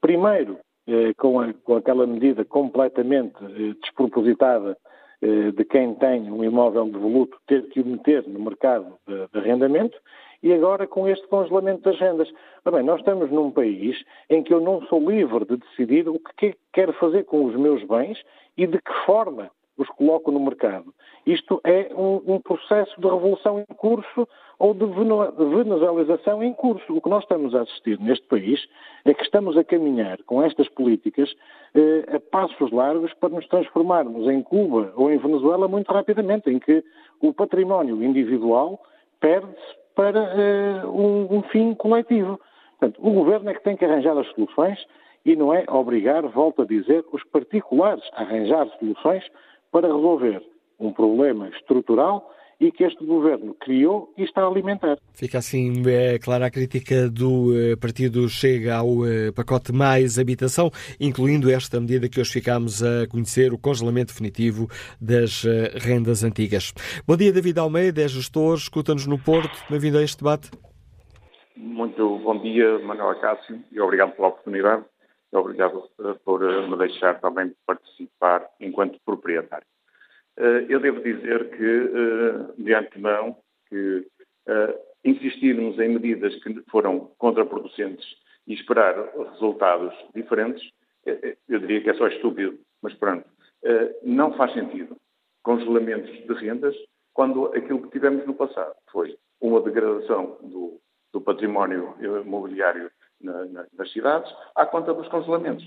[0.00, 4.76] Primeiro, eh, com, a, com aquela medida completamente eh, despropositada
[5.22, 9.38] eh, de quem tem um imóvel devoluto ter que o meter no mercado de, de
[9.38, 9.98] arrendamento,
[10.44, 12.30] e agora com este congelamento das rendas.
[12.66, 13.96] Ora bem, nós estamos num país
[14.28, 17.82] em que eu não sou livre de decidir o que quero fazer com os meus
[17.84, 18.22] bens
[18.54, 20.92] e de que forma os coloco no mercado.
[21.26, 24.28] Isto é um, um processo de revolução em curso
[24.58, 26.94] ou de venezuelização em curso.
[26.94, 28.60] O que nós estamos a assistir neste país
[29.06, 31.34] é que estamos a caminhar com estas políticas
[31.74, 36.58] eh, a passos largos para nos transformarmos em Cuba ou em Venezuela muito rapidamente, em
[36.58, 36.84] que
[37.22, 38.78] o património individual
[39.18, 42.40] perde-se para eh, um, um fim coletivo.
[42.78, 44.78] Portanto, o governo é que tem que arranjar as soluções
[45.24, 49.24] e não é obrigar, volto a dizer, os particulares a arranjar soluções
[49.70, 50.42] para resolver
[50.78, 52.30] um problema estrutural
[52.60, 54.98] e que este governo criou e está a alimentar.
[55.12, 60.70] Fica assim é, clara a crítica do é, partido Chega ao é, pacote Mais Habitação,
[61.00, 64.68] incluindo esta medida que hoje ficamos a conhecer, o congelamento definitivo
[65.00, 66.72] das é, rendas antigas.
[67.06, 69.64] Bom dia, David Almeida, é gestor, escuta-nos no Porto.
[69.70, 70.50] Bem-vindo a este debate.
[71.56, 74.84] Muito bom dia, Manuel Acácio, e obrigado pela oportunidade.
[75.32, 75.82] Obrigado
[76.24, 79.66] por me deixar também participar enquanto proprietário.
[80.38, 83.36] Uh, eu devo dizer que, de antemão,
[83.68, 84.06] que
[85.04, 88.06] insistirmos em medidas que foram contraproducentes
[88.46, 88.94] e esperar
[89.32, 90.62] resultados diferentes,
[91.48, 93.26] eu diria que é só estúpido, mas pronto.
[94.02, 94.96] Não faz sentido
[95.42, 96.74] congelamentos de rendas
[97.14, 100.80] quando aquilo que tivemos no passado foi uma degradação do,
[101.12, 105.64] do património imobiliário na, na, nas cidades à conta dos congelamentos.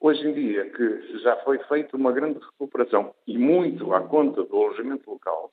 [0.00, 4.56] Hoje em dia, que já foi feita uma grande recuperação e muito à conta do
[4.56, 5.50] alojamento local,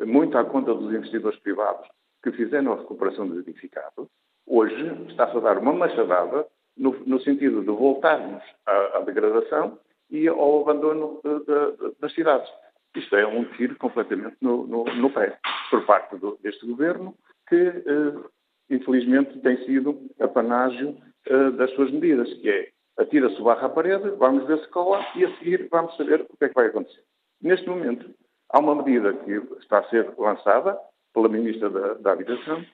[0.00, 1.88] muito à conta dos investidores privados
[2.22, 4.08] que fizeram a recuperação do edificado,
[4.46, 9.78] hoje está-se a dar uma machadada no, no sentido de voltarmos à, à, degradação
[10.10, 12.48] e ao abandono de, de, das cidades.
[12.94, 15.38] Isto é um tiro completamente no, no, no pé
[15.70, 17.14] por parte do, deste governo
[17.48, 18.28] que eh,
[18.70, 20.96] infelizmente, tem sido apanágio
[21.30, 22.68] uh, das suas medidas, que é
[22.98, 26.36] atira-se o barro à parede, vamos ver se cola e a seguir vamos saber o
[26.36, 27.02] que é que vai acontecer.
[27.40, 28.10] Neste momento,
[28.50, 30.78] há uma medida que está a ser lançada
[31.14, 32.64] pela Ministra da, da Habitação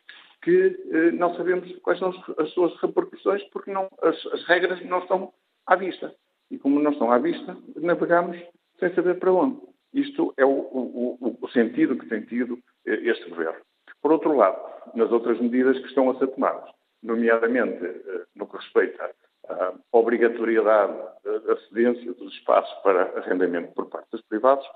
[0.42, 4.98] que eh, não sabemos quais são as suas repercussões porque não, as, as, regras não
[4.98, 5.32] estão
[5.66, 6.14] à vista.
[6.50, 8.36] E como não estão à vista, navegamos
[8.78, 9.58] sem saber para onde.
[9.94, 13.60] Isto é o, o, o sentido que tem tido eh, este governo.
[14.02, 14.60] Por outro lado,
[14.94, 16.70] nas outras medidas que estão a ser tomadas,
[17.02, 19.10] nomeadamente eh, no que respeita
[19.48, 24.66] à obrigatoriedade da cedência dos espaços para arrendamento por parte dos privados,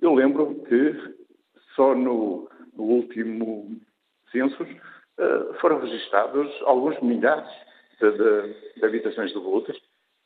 [0.00, 1.16] eu lembro que
[1.74, 3.76] só no, no último
[4.30, 4.68] census
[5.18, 7.48] eh, foram registados alguns milhares
[8.00, 9.32] de, de, de habitações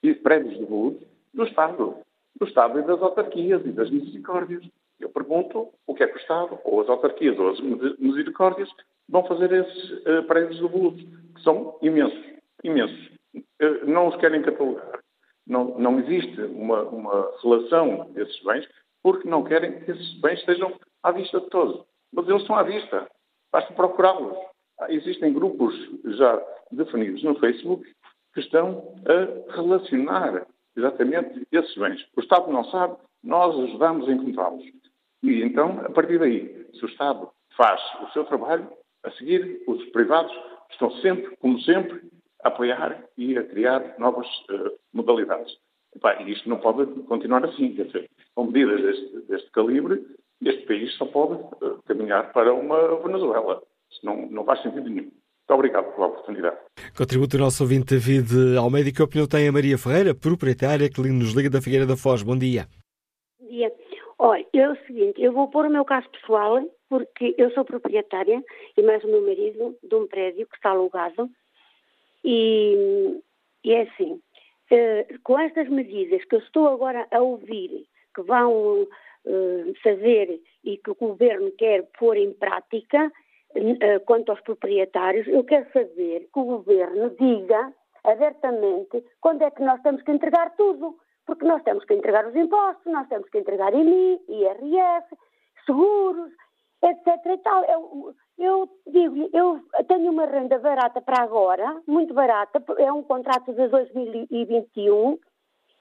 [0.02, 1.96] e prédios de luto do Estado,
[2.38, 4.64] do Estado e das autarquias e das misericórdias.
[4.98, 7.60] Eu pergunto o que é que o Estado, ou as autarquias, ou as
[7.98, 8.68] misericórdias,
[9.08, 12.20] vão fazer esses uh, prédios de volume, que são imensos,
[12.64, 13.10] imensos.
[13.34, 15.00] Uh, não os querem catalogar.
[15.46, 18.68] Não, não existe uma, uma relação desses bens,
[19.02, 20.72] porque não querem que esses bens estejam
[21.02, 21.84] à vista de todos.
[22.12, 23.08] Mas eles estão à vista.
[23.52, 24.36] Basta procurá-los.
[24.80, 25.74] Ah, existem grupos
[26.16, 27.84] já definidos no Facebook
[28.32, 32.06] que estão a relacionar exatamente esses bens.
[32.16, 34.64] O Estado não sabe, nós ajudamos a encontrá-los.
[35.22, 38.70] E então, a partir daí, se o Estado faz o seu trabalho,
[39.04, 40.32] a seguir, os privados
[40.70, 42.02] estão sempre, como sempre,
[42.42, 45.52] a apoiar e a criar novas uh, modalidades.
[46.20, 47.74] e isto não pode continuar assim.
[47.74, 50.04] Quer dizer, com medidas deste, deste calibre,
[50.42, 53.62] este país só pode uh, caminhar para uma Venezuela.
[53.90, 55.10] Isso não, não faz sentido nenhum.
[55.50, 56.56] Muito obrigado pela oportunidade.
[56.96, 58.92] Contributo o nosso ouvinte David Almeida.
[58.92, 62.22] Que opinião tem a Maria Ferreira, proprietária que nos liga da Figueira da Foz?
[62.22, 62.68] Bom dia.
[63.40, 63.72] Bom dia.
[64.16, 68.44] Olha, é o seguinte, eu vou pôr o meu caso pessoal, porque eu sou proprietária
[68.76, 71.28] e mais o meu marido de um prédio que está alugado
[72.24, 73.20] e,
[73.64, 74.20] e é assim,
[74.70, 78.86] eh, com estas medidas que eu estou agora a ouvir, que vão
[79.26, 83.12] eh, fazer e que o governo quer pôr em prática
[83.54, 87.72] eh, quanto aos proprietários, eu quero saber que o governo diga
[88.04, 90.96] abertamente quando é que nós temos que entregar tudo.
[91.26, 95.06] Porque nós temos que entregar os impostos, nós temos que entregar IMI, IRS,
[95.64, 96.32] seguros,
[97.08, 97.26] etc.
[97.26, 97.64] E tal.
[97.64, 103.52] Eu, eu digo eu tenho uma renda barata para agora, muito barata, é um contrato
[103.52, 105.18] de 2021,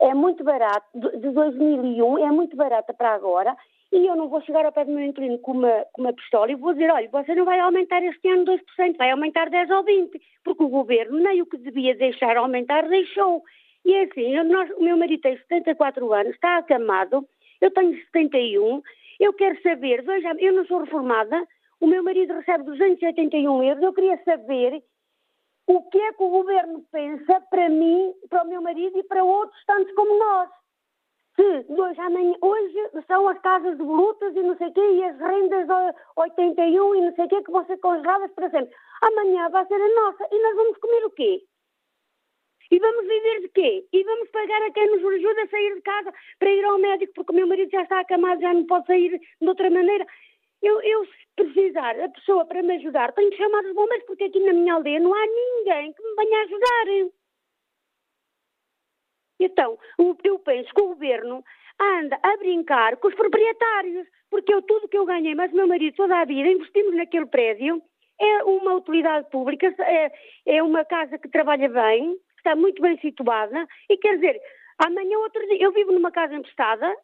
[0.01, 3.55] é muito barato, de 2001, é muito barata para agora,
[3.91, 6.51] e eu não vou chegar ao pé do meu inquilino com uma, com uma pistola
[6.51, 9.83] e vou dizer, olha, você não vai aumentar este ano 2%, vai aumentar 10 ou
[9.83, 13.43] 20%, porque o governo nem o que devia deixar aumentar deixou.
[13.83, 17.27] E é assim, nós, o meu marido tem 74 anos, está acamado,
[17.59, 18.81] eu tenho 71,
[19.19, 21.47] eu quero saber, veja, eu não sou reformada,
[21.79, 24.81] o meu marido recebe 281 euros, eu queria saber
[25.67, 29.23] o que é que o governo pensa para mim, para o meu marido e para
[29.23, 30.49] outros tantos como nós.
[31.35, 35.03] Se hoje, amanhã, hoje são as casas de lutas e não sei o quê, e
[35.03, 38.75] as rendas de 81 e não sei o quê, que vão ser congeladas para sempre.
[39.01, 41.43] Amanhã vai ser a nossa e nós vamos comer o quê?
[42.71, 43.87] E vamos viver de quê?
[43.91, 47.13] E vamos pagar a quem nos ajuda a sair de casa para ir ao médico,
[47.15, 50.05] porque o meu marido já está acamado, já não pode sair de outra maneira.
[50.61, 54.25] Eu, eu, se precisar a pessoa para me ajudar, tenho que chamar os bombeiros, porque
[54.25, 57.11] aqui na minha aldeia não há ninguém que me venha ajudar.
[59.39, 59.79] Então,
[60.23, 61.43] eu penso que o governo
[61.79, 65.95] anda a brincar com os proprietários, porque eu tudo que eu ganhei, mas meu marido
[65.95, 67.81] toda a vida, investimos naquele prédio,
[68.19, 70.11] é uma utilidade pública, é,
[70.45, 74.41] é uma casa que trabalha bem, está muito bem situada e quer dizer,
[74.77, 76.95] amanhã outro dia, eu vivo numa casa emprestada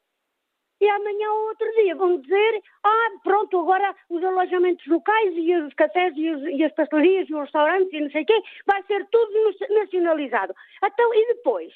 [0.81, 5.73] e amanhã ou outro dia vão dizer, ah, pronto, agora os alojamentos locais e os
[5.73, 8.83] cafés e, os, e as pastelarias e os restaurantes e não sei o quê, vai
[8.83, 10.53] ser tudo nacionalizado.
[10.83, 11.73] Então, e depois?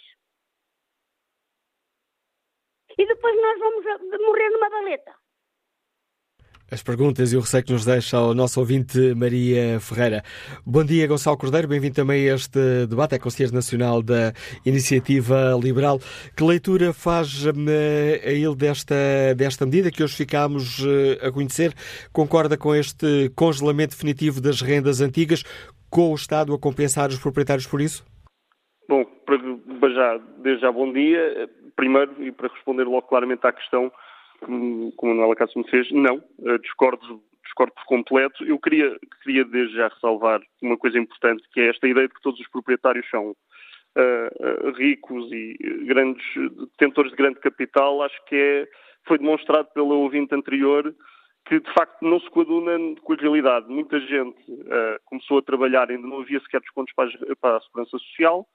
[2.98, 3.86] E depois nós vamos
[4.20, 5.16] morrer numa baleta.
[6.72, 10.22] As perguntas e o receio que nos deixa o nosso ouvinte Maria Ferreira.
[10.64, 11.68] Bom dia, Gonçalo Cordeiro.
[11.68, 13.16] Bem-vindo também a este debate.
[13.16, 15.98] É Conselheiro Nacional da Iniciativa Liberal.
[16.38, 18.94] Que leitura faz eh, a ele desta,
[19.36, 21.74] desta medida que hoje ficámos eh, a conhecer?
[22.14, 25.44] Concorda com este congelamento definitivo das rendas antigas,
[25.90, 28.06] com o Estado a compensar os proprietários por isso?
[28.88, 31.50] Bom, para já, desde já bom dia.
[31.76, 33.92] Primeiro, e para responder logo claramente à questão,
[34.40, 38.44] como, a Manuela Cássio me fez, não, uh, discordo, discordo por completo.
[38.44, 42.22] Eu queria, queria desde já ressalvar uma coisa importante, que é esta ideia de que
[42.22, 46.26] todos os proprietários são uh, ricos e grandes
[46.72, 48.02] detentores de grande capital.
[48.02, 48.68] Acho que é,
[49.08, 50.94] foi demonstrado pelo ouvinte anterior
[51.50, 53.68] que de facto não se coaduna com a realidade.
[53.68, 57.62] Muita gente uh, começou a trabalhar, ainda não havia sequer descontos para a, para a
[57.62, 58.46] segurança social,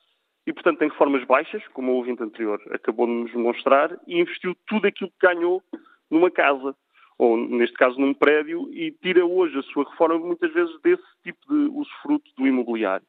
[0.46, 4.54] e, portanto, tem reformas baixas, como o ouvinte anterior acabou de nos mostrar, e investiu
[4.66, 5.62] tudo aquilo que ganhou
[6.10, 6.74] numa casa,
[7.18, 11.40] ou neste caso num prédio, e tira hoje a sua reforma muitas vezes desse tipo
[11.48, 13.06] de usufruto do imobiliário.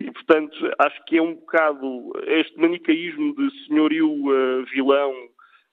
[0.00, 5.12] E, portanto, acho que é um bocado este manicaísmo de senhorio uh, vilão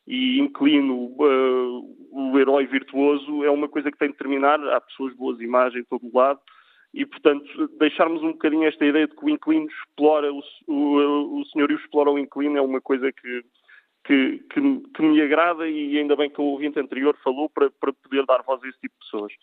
[0.08, 4.60] e inclino uh, o herói virtuoso é uma coisa que tem de terminar.
[4.70, 6.40] Há pessoas boas imagens em todo o lado
[6.96, 7.46] e, portanto,
[7.78, 12.10] deixarmos um bocadinho esta ideia de que o inclino explora, o, o, o senhorio explora
[12.10, 13.44] o inclino é uma coisa que,
[14.06, 14.62] que, que,
[14.94, 18.44] que, me agrada e ainda bem que o ouvinte anterior falou para, para poder dar
[18.44, 19.34] voz a esse tipo de pessoas.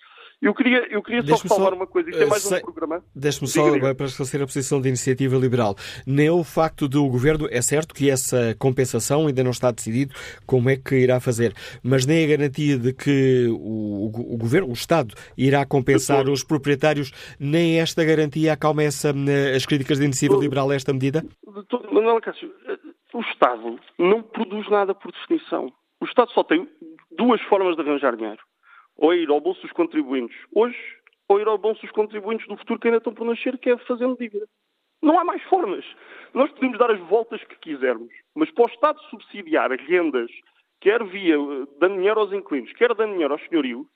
[0.40, 3.04] Eu queria, eu queria só falar uma coisa, isto é mais um programa.
[3.14, 5.76] Deixe-me só, diga, para esclarecer a posição da iniciativa liberal.
[6.06, 10.14] Nem o facto do governo, é certo que essa compensação ainda não está decidido
[10.46, 11.52] como é que irá fazer,
[11.82, 16.42] mas nem a garantia de que o, o, o governo, o Estado, irá compensar os
[16.42, 21.24] proprietários, nem esta garantia acalma essa, eh, as críticas da iniciativa liberal a esta medida?
[21.92, 22.50] Manuel Cássio,
[23.12, 25.72] o Estado não produz nada por definição.
[26.00, 26.68] O Estado só tem
[27.10, 28.42] duas formas de arranjar dinheiro
[28.96, 30.78] ou é ir ao bolso dos contribuintes hoje,
[31.28, 33.76] ou ir ao bolso dos contribuintes do futuro que ainda estão por nascer, que é
[33.78, 34.46] fazendo dívida.
[35.02, 35.84] Não há mais formas.
[36.32, 40.30] Nós podemos dar as voltas que quisermos, mas para o Estado subsidiar rendas,
[40.80, 43.86] quer via eh, dando dinheiro aos inquilinos, quer dando dinheiro aos senhorios,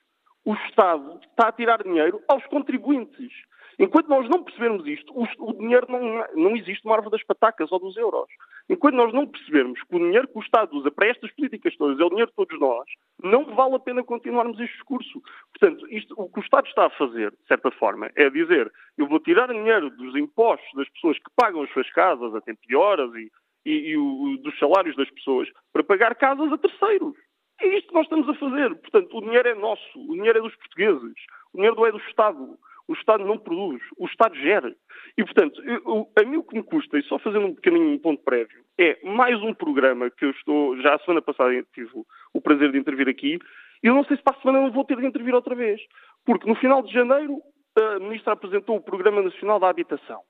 [0.45, 3.31] o Estado está a tirar dinheiro aos contribuintes.
[3.79, 7.79] Enquanto nós não percebermos isto, o, dinheiro não, não existe uma árvore das patacas ou
[7.79, 8.27] dos euros.
[8.69, 11.99] Enquanto nós não percebermos que o dinheiro que o Estado usa para estas políticas todas
[11.99, 12.85] é o dinheiro de todos nós,
[13.23, 15.21] não vale a pena continuarmos este discurso.
[15.53, 19.07] Portanto, isto, o que o Estado está a fazer, de certa forma, é dizer eu
[19.07, 22.75] vou tirar dinheiro dos impostos das pessoas que pagam as suas casas a tempo de
[22.75, 23.31] horas e,
[23.65, 27.15] e, e o, dos salários das pessoas para pagar casas a terceiros.
[27.59, 28.75] É isto que nós estamos a fazer.
[28.75, 31.15] Portanto, o dinheiro é nosso, o dinheiro é dos portugueses,
[31.53, 32.57] o dinheiro não é do Estado.
[32.87, 34.73] O Estado não produz, o Estado gera.
[35.17, 37.99] E, portanto, eu, a mim o que me custa, e só fazendo um pequenino um
[37.99, 41.91] ponto prévio, é mais um programa que eu estou, já a semana passada tive
[42.33, 43.39] o prazer de intervir aqui,
[43.83, 45.81] e eu não sei se para a semana não vou ter de intervir outra vez.
[46.25, 47.41] Porque no final de janeiro
[47.77, 50.21] a Ministra apresentou o Programa Nacional da Habitação,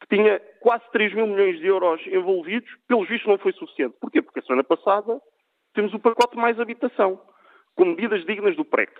[0.00, 3.96] que tinha quase 3 mil milhões de euros envolvidos, pelos vistos não foi suficiente.
[4.00, 4.20] Porquê?
[4.20, 5.20] Porque a semana passada
[5.74, 7.20] temos o pacote mais habitação,
[7.74, 8.92] com medidas dignas do PREC.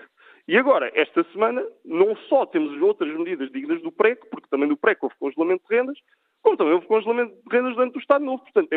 [0.49, 4.77] E agora, esta semana, não só temos outras medidas dignas do PREC, porque também do
[4.77, 5.99] PREC houve congelamento de rendas,
[6.43, 8.43] como também houve congelamento de rendas dentro do Estado Novo.
[8.43, 8.69] Portanto,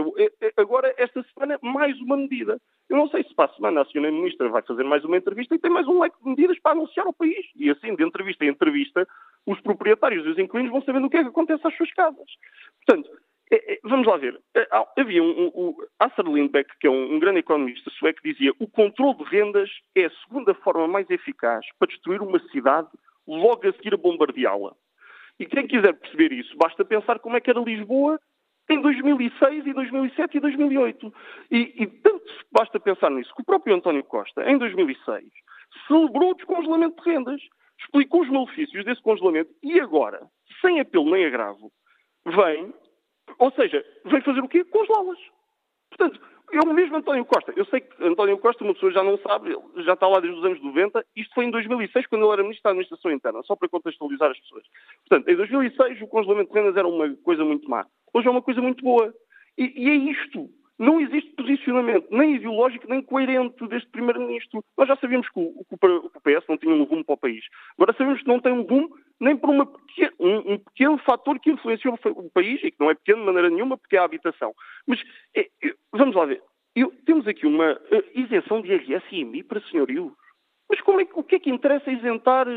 [0.57, 2.59] agora, esta semana, mais uma medida.
[2.89, 4.11] Eu não sei se para a semana a Sra.
[4.11, 7.07] Ministra vai fazer mais uma entrevista e tem mais um leque de medidas para anunciar
[7.07, 7.45] ao país.
[7.55, 9.07] E assim, de entrevista em entrevista,
[9.45, 12.27] os proprietários e os inquilinos vão sabendo o que é que acontece às suas casas.
[12.85, 13.09] Portanto,
[13.83, 14.39] vamos lá ver.
[14.55, 19.17] É, havia um, um, Lindbeck, que é um, um, grande economista sueco, dizia o controle
[19.17, 22.87] de rendas é a segunda forma mais eficaz para destruir uma cidade
[23.27, 24.73] logo a seguir a bombardeá-la.
[25.39, 28.19] E quem quiser perceber isso, basta pensar como é que era Lisboa
[28.69, 31.13] em 2006 e 2007 e 2008.
[31.51, 35.25] E, e tanto basta pensar nisso que o próprio António Costa, em 2006,
[35.87, 37.41] celebrou o descongelamento de rendas,
[37.79, 40.21] explicou os malefícios desse congelamento e agora,
[40.61, 41.71] sem apelo nem agravo,
[42.25, 42.73] vem
[43.39, 44.63] ou seja, vem fazer o quê?
[44.65, 45.19] Congelá-las.
[45.89, 46.19] Portanto,
[46.51, 47.53] é o mesmo António Costa.
[47.55, 50.39] Eu sei que António Costa, uma pessoa já não sabe, ele já está lá desde
[50.39, 51.03] os anos 90.
[51.15, 54.39] Isto foi em 2006, quando ele era Ministro da Administração Interna, só para contextualizar as
[54.39, 54.63] pessoas.
[55.07, 57.85] Portanto, em 2006 o congelamento de rendas era uma coisa muito má.
[58.13, 59.13] Hoje é uma coisa muito boa.
[59.57, 60.49] E, e é isto.
[60.79, 64.63] Não existe posicionamento nem ideológico nem coerente deste Primeiro-Ministro.
[64.77, 67.45] Nós já sabíamos que o, que o, PS não tinha um rumo para o país.
[67.77, 69.71] Agora sabemos que não tem um rumo nem por uma
[70.19, 73.49] um, um, pequeno fator que influenciou o país, e que não é pequeno de maneira
[73.49, 74.53] nenhuma, porque é a habitação.
[74.87, 74.99] Mas
[75.35, 76.41] é, é, vamos lá ver.
[76.75, 80.11] eu, temos aqui uma uh, isenção de IRS e IMI para senhorios.
[80.69, 82.47] Mas como é, o que é que interessa isentar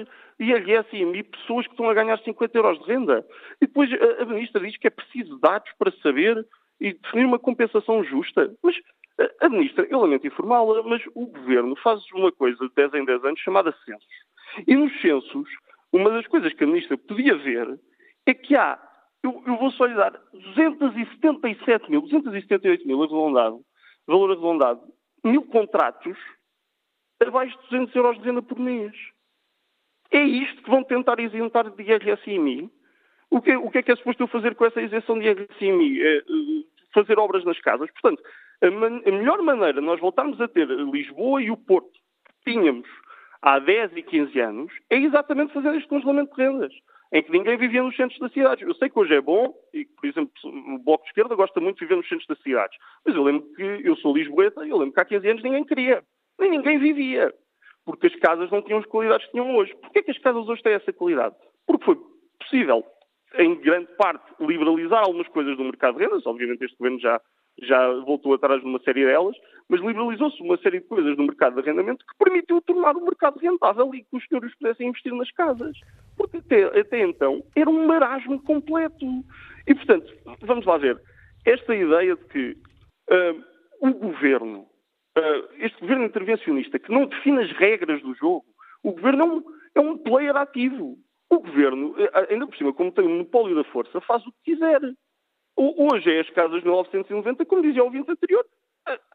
[0.40, 3.26] IRS e IMI pessoas que estão a ganhar 50 euros de renda?
[3.60, 6.46] E depois a, a ministra diz que é preciso dados para saber
[6.80, 8.54] e definir uma compensação justa.
[8.62, 8.76] Mas
[9.40, 13.24] a ministra, eu lamento informá-la, mas o governo faz uma coisa de 10 em 10
[13.24, 14.06] anos chamada censos.
[14.66, 15.48] E nos censos,
[15.92, 17.80] uma das coisas que a ministra podia ver
[18.26, 18.78] é que há,
[19.22, 23.60] eu, eu vou só lhe dar 277 mil, 278 mil arredondado,
[24.06, 24.82] valor arredondado,
[25.24, 26.16] mil contratos
[27.20, 28.94] abaixo de 200 euros de renda por mês.
[30.10, 32.70] É isto que vão tentar isentar de IRS e IMI?
[33.30, 35.64] O que, o que é que é suposto eu fazer com essa isenção de IRS
[35.64, 36.00] IMI?
[36.00, 36.22] É,
[36.94, 37.90] fazer obras nas casas.
[37.92, 38.22] Portanto,
[38.62, 42.52] a, man, a melhor maneira de nós voltarmos a ter Lisboa e o Porto que
[42.52, 42.88] tínhamos
[43.42, 46.72] há 10 e 15 anos é exatamente fazer este congelamento de rendas
[47.12, 48.66] em que ninguém vivia nos centros das cidades.
[48.66, 51.78] Eu sei que hoje é bom, e, por exemplo, o Bloco de Esquerda gosta muito
[51.78, 54.76] de viver nos centros das cidades, mas eu lembro que eu sou lisboeta e eu
[54.76, 56.02] lembro que há 15 anos ninguém queria,
[56.38, 57.32] nem ninguém vivia,
[57.84, 59.74] porque as casas não tinham as qualidades que tinham hoje.
[59.76, 61.36] Porquê é que as casas hoje têm essa qualidade?
[61.66, 61.96] Porque foi
[62.40, 62.84] possível,
[63.38, 67.20] em grande parte, liberalizar algumas coisas do mercado de rendas, obviamente este governo já
[67.62, 69.36] já voltou atrás numa série delas,
[69.68, 73.38] mas liberalizou-se uma série de coisas no mercado de arrendamento que permitiu tornar o mercado
[73.38, 75.76] rentável e que os senhores pudessem investir nas casas.
[76.16, 79.06] Porque até, até então era um marasmo completo.
[79.66, 80.12] E, portanto,
[80.42, 81.00] vamos lá ver.
[81.44, 82.56] Esta ideia de que
[83.10, 83.44] uh,
[83.80, 84.66] o governo,
[85.16, 88.44] uh, este governo intervencionista, que não define as regras do jogo,
[88.82, 89.44] o governo é um,
[89.76, 90.98] é um player ativo.
[91.30, 94.52] O governo, eh, ainda por cima, como tem o monopólio da força, faz o que
[94.54, 94.80] quiser.
[95.56, 98.44] Hoje é as casas de 1990, como dizia o ouvinte anterior,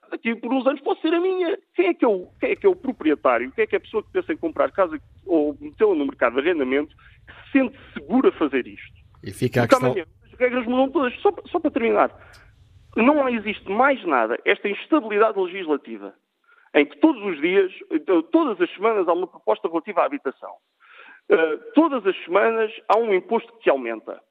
[0.10, 1.58] daqui por uns anos pode ser a minha.
[1.74, 3.52] Quem é que é o, quem é, que é o proprietário?
[3.52, 6.34] Quem é que é a pessoa que pensa em comprar casa ou metê-la no mercado
[6.34, 6.96] de arrendamento
[7.28, 8.94] que se sente segura a fazer isto?
[9.24, 9.92] E fica a Porque questão...
[9.92, 11.14] amanhã as regras mudam todas.
[11.22, 12.12] Só, só para terminar,
[12.96, 16.14] não existe mais nada esta instabilidade legislativa
[16.74, 17.72] em que todos os dias,
[18.32, 20.52] todas as semanas há uma proposta relativa à habitação.
[21.30, 24.22] Uh, todas as semanas há um imposto que aumenta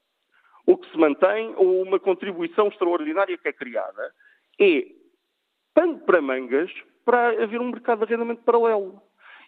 [0.65, 4.13] ou que se mantém, ou uma contribuição extraordinária que é criada,
[4.59, 4.85] é
[5.73, 6.71] pano para mangas
[7.03, 9.01] para haver um mercado de arrendamento paralelo.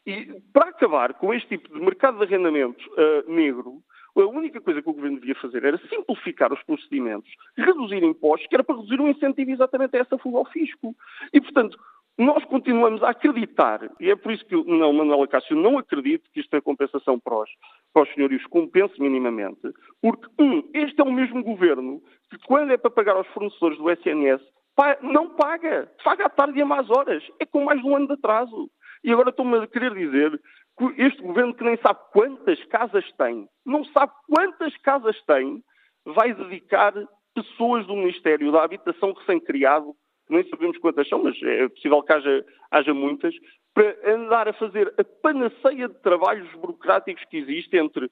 [0.06, 3.82] E para acabar com este tipo de mercado de arrendamento uh, negro,
[4.16, 8.56] a única coisa que o governo devia fazer era simplificar os procedimentos, reduzir impostos, que
[8.56, 10.96] era para reduzir o incentivo exatamente a essa fuga ao fisco.
[11.32, 11.78] E, portanto,
[12.18, 16.42] nós continuamos a acreditar, e é por isso que não, Manuela Cássio não acredito que
[16.42, 17.50] isto é compensação para os,
[17.92, 19.62] para os senhorios compense minimamente,
[20.02, 23.90] porque, um, este é o mesmo governo que, quando é para pagar aos fornecedores do
[23.90, 24.42] SNS,
[25.02, 25.92] não paga.
[26.04, 27.24] Paga à tarde e a más horas.
[27.40, 28.70] É com mais de um ano de atraso.
[29.04, 30.40] E agora estou-me a querer dizer
[30.78, 35.62] que este governo que nem sabe quantas casas tem, não sabe quantas casas tem,
[36.06, 36.94] vai dedicar
[37.36, 39.94] pessoas do Ministério da Habitação recém-criado
[40.30, 43.36] nem sabemos quantas são, mas é possível que haja, haja muitas,
[43.74, 48.10] para andar a fazer a panaceia de trabalhos burocráticos que existe entre,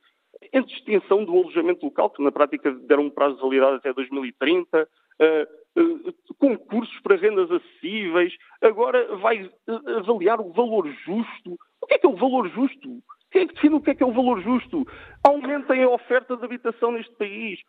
[0.51, 4.87] entre extensão do alojamento local, que na prática deram um prazo de validade até 2030,
[5.21, 11.57] uh, uh, concursos para rendas acessíveis, agora vai uh, avaliar o valor justo.
[11.81, 13.01] O que é que é o valor justo?
[13.31, 14.85] Quem é que define o que é que é o valor justo?
[15.23, 17.59] Aumentem a oferta de habitação neste país,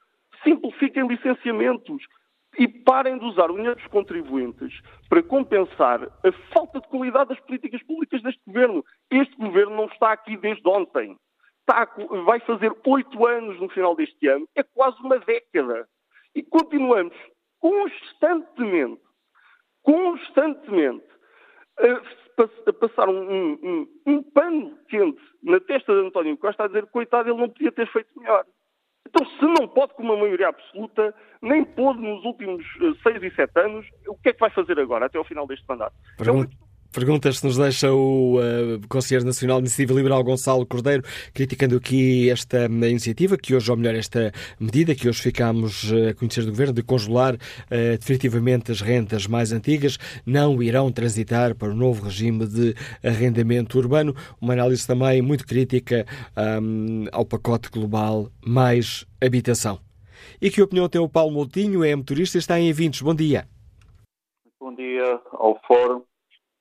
[0.42, 2.02] simplifiquem licenciamentos,
[2.58, 7.40] e parem de usar o dinheiro dos contribuintes para compensar a falta de qualidade das
[7.40, 8.84] políticas públicas deste governo.
[9.10, 11.16] Este governo não está aqui desde ontem.
[11.60, 11.88] Está,
[12.24, 15.88] vai fazer oito anos no final deste ano, é quase uma década.
[16.34, 17.14] E continuamos
[17.60, 19.00] constantemente,
[19.82, 21.06] constantemente,
[21.78, 26.86] a, a passar um, um, um, pano quente na testa de António Costa a dizer,
[26.86, 28.44] coitado, ele não podia ter feito melhor.
[29.14, 33.30] Então, se não pode com uma maioria absoluta, nem pôde nos últimos eh, seis e
[33.34, 35.94] sete anos, o que é que vai fazer agora, até ao final deste mandato?
[36.16, 36.50] Pergunta,
[36.92, 42.28] Perguntas se nos deixa o uh, Conselheiro Nacional de Iniciativa Liberal Gonçalo Cordeiro, criticando aqui
[42.28, 44.30] esta uh, iniciativa, que hoje, ou melhor, esta
[44.60, 47.38] medida que hoje ficamos uh, a conhecer do Governo, de congelar uh,
[47.98, 54.14] definitivamente as rendas mais antigas, não irão transitar para o novo regime de arrendamento urbano.
[54.38, 56.04] Uma análise também muito crítica
[56.62, 59.80] um, ao pacote global mais habitação.
[60.42, 63.00] E que opinião tem o Paulo Moutinho, é motorista está em eventos.
[63.00, 63.48] Bom dia.
[64.60, 66.02] Bom dia ao Fórum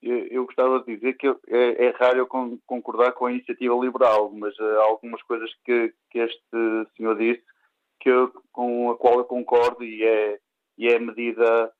[0.02, 2.26] eu gostava de dizer que é, é raro eu
[2.66, 7.42] concordar com a iniciativa liberal, mas há algumas coisas que, que este senhor disse
[8.00, 10.38] que eu, com a qual eu concordo e é,
[10.76, 11.72] e é a medida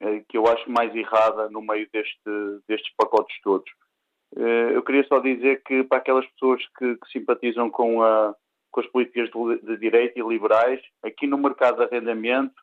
[0.00, 2.30] é, que eu acho mais errada no meio deste,
[2.68, 3.70] destes pacotes todos.
[4.36, 8.34] Eh, eu queria só dizer que para aquelas pessoas que, que simpatizam com, a,
[8.70, 12.54] com as políticas de, de direita e liberais, aqui no mercado de arrendamento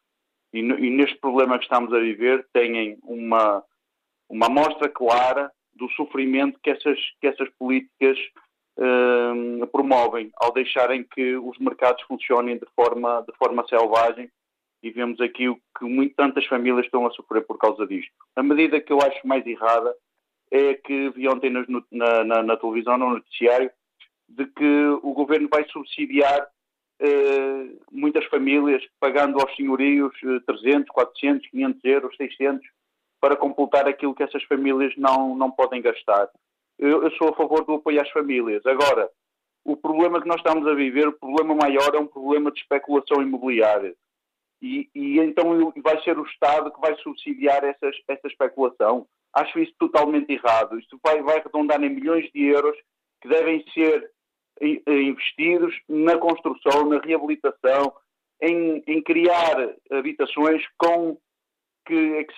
[0.54, 3.64] e, no, e neste problema que estamos a viver, têm uma
[4.30, 8.18] uma amostra clara do sofrimento que essas, que essas políticas
[8.78, 14.30] uh, promovem ao deixarem que os mercados funcionem de forma, de forma selvagem
[14.82, 18.12] e vemos aqui o que muito, tantas famílias estão a sofrer por causa disto.
[18.36, 19.94] A medida que eu acho mais errada
[20.52, 23.70] é que vi ontem na, na, na televisão, no noticiário,
[24.28, 26.48] de que o governo vai subsidiar
[27.00, 32.66] eh, muitas famílias pagando aos senhorios eh, 300, 400, 500 euros, 600
[33.20, 36.30] para completar aquilo que essas famílias não, não podem gastar.
[36.78, 38.66] Eu, eu, sou a favor do apoio às famílias.
[38.66, 39.10] Agora,
[39.66, 43.22] o problema que nós estamos a viver, o problema maior é um problema de especulação
[43.22, 43.94] imobiliária.
[44.62, 49.06] E, e então vai ser o Estado que vai subsidiar essas, essa especulação.
[49.34, 50.80] Acho isso totalmente errado.
[50.80, 52.78] Isto vai, vai arredondar em milhões de euros
[53.22, 54.12] que devem ser
[54.62, 57.94] investidos na construção, na reabilitação,
[58.42, 61.18] em, em criar habitações com,
[61.86, 62.36] que, que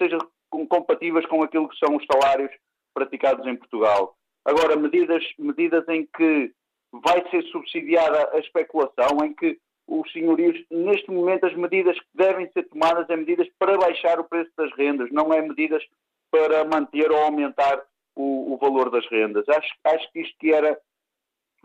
[0.68, 2.52] compatíveis com aquilo que são os salários
[2.93, 4.16] praticados em Portugal.
[4.45, 6.52] Agora, medidas, medidas em que
[6.91, 12.49] vai ser subsidiada a especulação, em que os senhorios, neste momento, as medidas que devem
[12.52, 15.84] ser tomadas é medidas para baixar o preço das rendas, não é medidas
[16.30, 17.82] para manter ou aumentar
[18.16, 19.47] o, o valor das rendas.
[19.49, 20.78] Acho, acho que isto que era,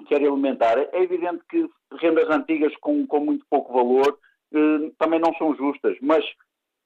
[0.07, 0.79] que era elementar.
[0.79, 1.69] É evidente que
[2.01, 4.19] rendas antigas com, com muito pouco valor
[4.53, 6.25] eh, também não são justas, mas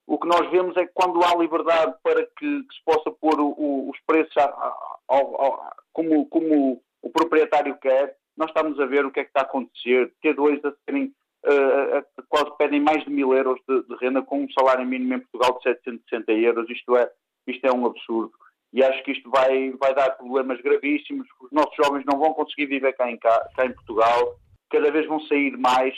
[0.06, 3.40] o que nós vemos é que quando há liberdade para que, que se possa pôr
[3.40, 8.86] o, o, os preços a, a, a, como, como o proprietário quer, nós estamos a
[8.86, 10.12] ver o que é que está a acontecer.
[10.24, 14.50] T2 a serem, uh, quase pedem mais de mil euros de, de, renda com um
[14.50, 16.70] salário mínimo em Portugal de 760 euros.
[16.70, 17.10] Isto é,
[17.46, 18.32] isto é um absurdo.
[18.72, 21.26] E acho que isto vai, vai dar problemas gravíssimos.
[21.40, 24.36] Os nossos jovens não vão conseguir viver cá em, cá, cá em Portugal.
[24.70, 25.94] Cada vez vão sair mais.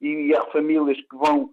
[0.00, 1.50] E há famílias que vão,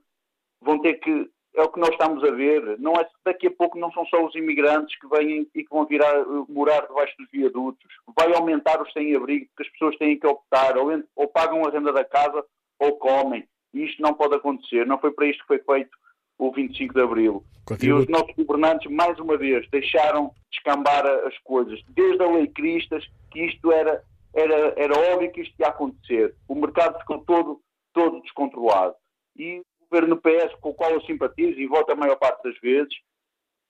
[0.61, 2.79] vão ter que é o que nós estamos a ver.
[2.79, 5.85] Não é daqui a pouco não são só os imigrantes que vêm e que vão
[5.85, 7.85] virar morar debaixo dos viadutos.
[8.17, 11.91] Vai aumentar os sem-abrigo, porque as pessoas têm que optar, ou, ou, pagam a renda
[11.91, 12.43] da casa
[12.79, 13.45] ou comem.
[13.73, 14.85] E isto não pode acontecer.
[14.85, 15.91] Não foi para isto que foi feito
[16.37, 17.43] o 25 de Abril.
[17.81, 21.79] E os nossos governantes, mais uma vez, deixaram descambar as coisas.
[21.89, 26.35] Desde a lei Cristas, que isto era, era, era óbvio que isto ia acontecer.
[26.47, 27.61] O mercado ficou todo,
[27.93, 28.95] todo descontrolado.
[29.37, 32.93] E governo PS, com o qual eu simpatizo e voto a maior parte das vezes,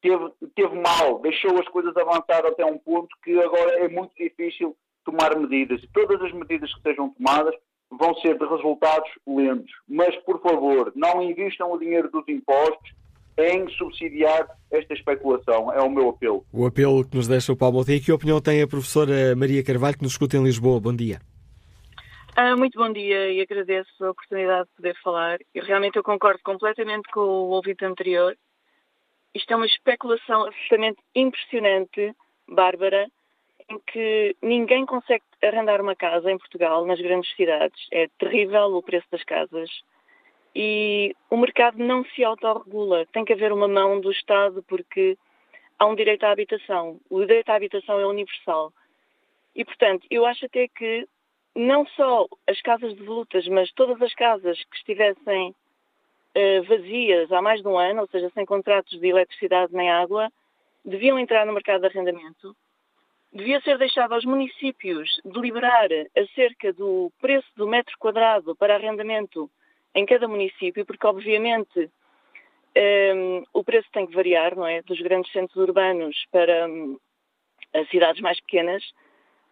[0.02, 4.76] teve, teve mal, deixou as coisas avançar até um ponto que agora é muito difícil
[5.04, 5.82] tomar medidas.
[5.84, 7.56] E todas as medidas que sejam tomadas
[7.90, 9.72] vão ser de resultados lentos.
[9.88, 12.92] Mas, por favor, não invistam o dinheiro dos impostos
[13.38, 15.74] em subsidiar esta especulação.
[15.74, 16.46] É o meu apelo.
[16.54, 18.04] O apelo que nos deixa o Paulo Monteiro.
[18.04, 20.80] Que opinião tem a professora Maria Carvalho, que nos escuta em Lisboa?
[20.80, 21.20] Bom dia.
[22.34, 25.40] Ah, muito bom dia e agradeço a oportunidade de poder falar.
[25.54, 28.38] Eu realmente eu concordo completamente com o ouvinte anterior.
[29.36, 32.16] Isto é uma especulação absolutamente impressionante,
[32.48, 33.08] Bárbara,
[33.70, 37.88] em que ninguém consegue arrendar uma casa em Portugal, nas grandes cidades.
[37.92, 39.70] É terrível o preço das casas.
[40.56, 43.06] E o mercado não se autorregula.
[43.08, 45.18] Tem que haver uma mão do Estado porque
[45.78, 46.98] há um direito à habitação.
[47.10, 48.72] O direito à habitação é universal.
[49.54, 51.06] E, portanto, eu acho até que
[51.56, 57.42] não só as casas de volutas, mas todas as casas que estivessem uh, vazias há
[57.42, 60.32] mais de um ano, ou seja, sem contratos de eletricidade nem água,
[60.84, 62.56] deviam entrar no mercado de arrendamento.
[63.34, 65.88] Devia ser deixado aos municípios deliberar
[66.18, 69.50] acerca do preço do metro quadrado para arrendamento
[69.96, 71.90] em cada município, porque obviamente um,
[72.76, 74.82] ehm, o preço tem que variar, não é?
[74.82, 76.98] Dos grandes centros urbanos para um,
[77.74, 78.84] as cidades mais pequenas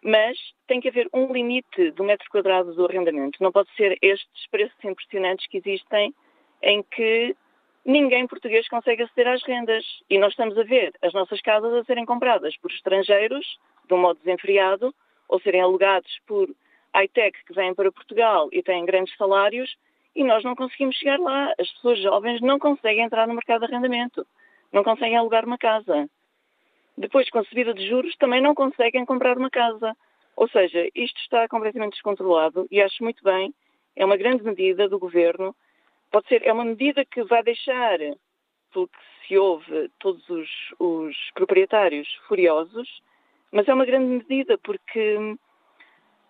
[0.02, 3.42] mas tem que haver um limite do metro quadrado do arrendamento.
[3.42, 6.14] Não pode ser estes preços impressionantes que existem
[6.62, 7.36] em que
[7.84, 9.84] ninguém português consegue aceder às rendas.
[10.08, 13.98] E nós estamos a ver as nossas casas a serem compradas por estrangeiros, de um
[13.98, 14.94] modo desenfreado,
[15.28, 16.48] ou serem alugados por
[16.94, 19.76] high-tech que vêm para Portugal e têm grandes salários,
[20.14, 21.54] e nós não conseguimos chegar lá.
[21.58, 24.26] As pessoas jovens não conseguem entrar no mercado de arrendamento,
[24.72, 26.08] não conseguem alugar uma casa
[26.96, 29.96] depois com a subida de juros também não conseguem comprar uma casa.
[30.36, 33.54] Ou seja, isto está completamente descontrolado e acho muito bem,
[33.96, 35.54] é uma grande medida do governo.
[36.10, 37.98] Pode ser, é uma medida que vai deixar,
[38.72, 40.48] pelo que se ouve, todos os,
[40.78, 43.02] os proprietários furiosos,
[43.52, 45.36] mas é uma grande medida porque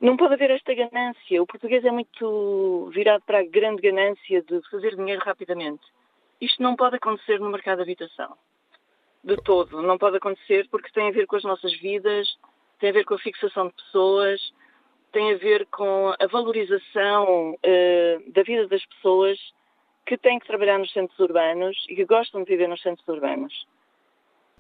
[0.00, 1.42] não pode haver esta ganância.
[1.42, 5.86] O português é muito virado para a grande ganância de fazer dinheiro rapidamente.
[6.40, 8.36] Isto não pode acontecer no mercado de habitação
[9.22, 9.82] de todo.
[9.82, 12.28] Não pode acontecer porque tem a ver com as nossas vidas,
[12.78, 14.52] tem a ver com a fixação de pessoas,
[15.12, 19.38] tem a ver com a valorização uh, da vida das pessoas
[20.06, 23.66] que têm que trabalhar nos centros urbanos e que gostam de viver nos centros urbanos.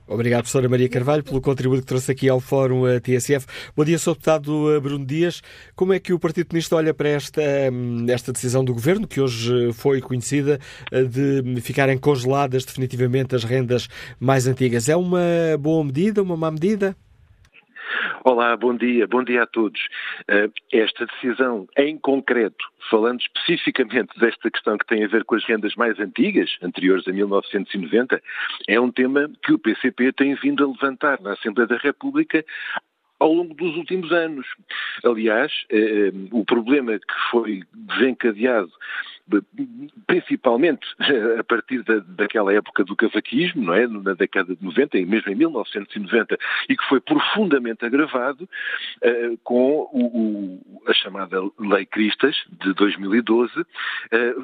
[0.06, 3.46] Obrigado, professora Maria Carvalho, pelo contributo que trouxe aqui ao Fórum TSF.
[3.76, 4.12] Bom dia, Sr.
[4.12, 5.40] Deputado Bruno Dias.
[5.76, 7.40] Como é que o Partido Comunista olha para esta,
[7.72, 10.58] hum, esta decisão do Governo, que hoje foi conhecida,
[10.90, 14.88] eh, de ficarem congeladas definitivamente as rendas mais antigas?
[14.88, 15.20] É uma
[15.58, 16.96] boa medida, uma má medida?
[18.24, 19.80] Olá, bom dia, bom dia a todos.
[20.22, 25.44] Uh, esta decisão, em concreto, falando especificamente desta questão que tem a ver com as
[25.44, 28.22] rendas mais antigas, anteriores a 1990,
[28.68, 32.44] é um tema que o PCP tem vindo a levantar na Assembleia da República
[33.20, 34.46] ao longo dos últimos anos.
[35.04, 38.72] Aliás, eh, o problema que foi desencadeado
[40.06, 40.86] principalmente
[41.38, 43.86] a partir da, daquela época do cavaquismo, não é?
[43.86, 46.38] Na década de 90 e mesmo em 1990,
[46.68, 53.60] e que foi profundamente agravado uh, com o, o, a chamada Lei Cristas de 2012,
[53.60, 53.66] uh,
[54.10, 54.34] eh,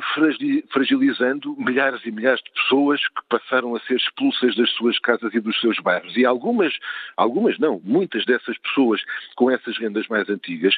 [0.70, 5.40] fragilizando milhares e milhares de pessoas que passaram a ser expulsas das suas casas e
[5.40, 6.16] dos seus bairros.
[6.16, 6.72] E algumas,
[7.16, 9.00] algumas não, muitas dessas pessoas
[9.34, 10.74] com essas rendas mais antigas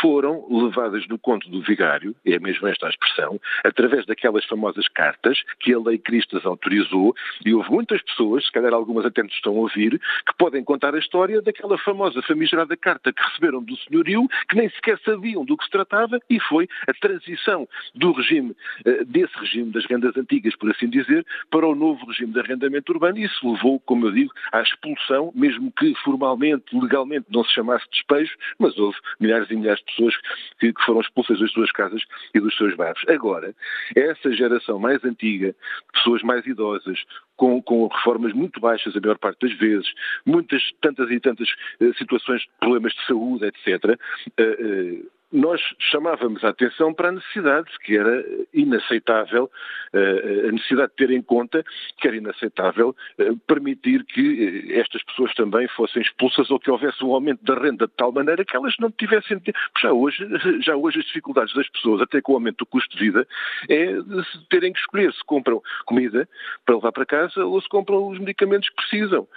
[0.00, 5.42] foram levadas no conto do vigário, é mesmo esta a expressão, através daquelas famosas cartas
[5.60, 7.14] que a Lei Cristas autorizou,
[7.44, 10.94] e houve muitas pessoas, se calhar algumas até nos estão a ouvir, que podem contar
[10.94, 15.56] a história daquela famosa famigerada carta que receberam do senhorio, que nem sequer sabiam do
[15.56, 18.54] que se tratava, e foi a transição do regime,
[18.84, 22.92] eh, desse regime das rendas antigas, por assim dizer, para o novo regime de arrendamento
[22.92, 27.54] urbano, e isso levou, como eu digo, à expulsão, mesmo que formalmente, legalmente, não se
[27.54, 30.14] chamasse despejo, mas houve milhares e milhares de pessoas
[30.58, 32.02] que, foram expulsas das suas casas
[32.34, 33.02] e dos seus bairros.
[33.08, 33.54] Agora, agora,
[33.96, 35.54] essa geração mais antiga,
[35.92, 37.02] pessoas mais idosas,
[37.36, 39.86] com, com, reformas muito baixas a maior parte das vezes,
[40.26, 41.48] muitas, tantas e tantas
[41.80, 47.68] uh, situações problemas de saúde, etc., uh, uh, nós chamávamos a atenção para a necessidade,
[47.84, 49.50] que era inaceitável,
[49.92, 51.64] eh, a necessidade de ter em conta
[51.98, 57.04] que era inaceitável eh, permitir que eh, estas pessoas também fossem expulsas ou que houvesse
[57.04, 59.40] um aumento da renda de tal maneira que elas não tivessem.
[59.80, 60.26] Já hoje,
[60.62, 63.26] já hoje as dificuldades das pessoas, até com o aumento do custo de vida,
[63.68, 66.28] é de terem que escolher se compram comida
[66.64, 69.28] para levar para casa ou se compram os medicamentos que precisam.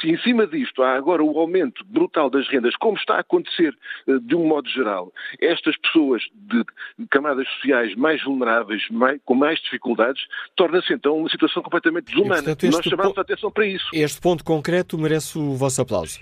[0.00, 3.76] Se em cima disto há agora o aumento brutal das rendas, como está a acontecer
[4.06, 6.64] eh, de um modo geral, estas pessoas de
[7.10, 10.22] camadas sociais mais vulneráveis, mais, com mais dificuldades,
[10.56, 12.40] torna-se então uma situação completamente desumana.
[12.40, 13.88] E, portanto, Nós chamamos a atenção para isso.
[13.92, 16.20] Este ponto concreto merece o vosso aplauso.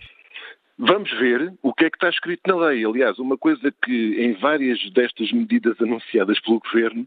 [0.80, 2.84] Vamos ver o que é que está escrito na lei.
[2.84, 7.04] Aliás, uma coisa que em várias destas medidas anunciadas pelo Governo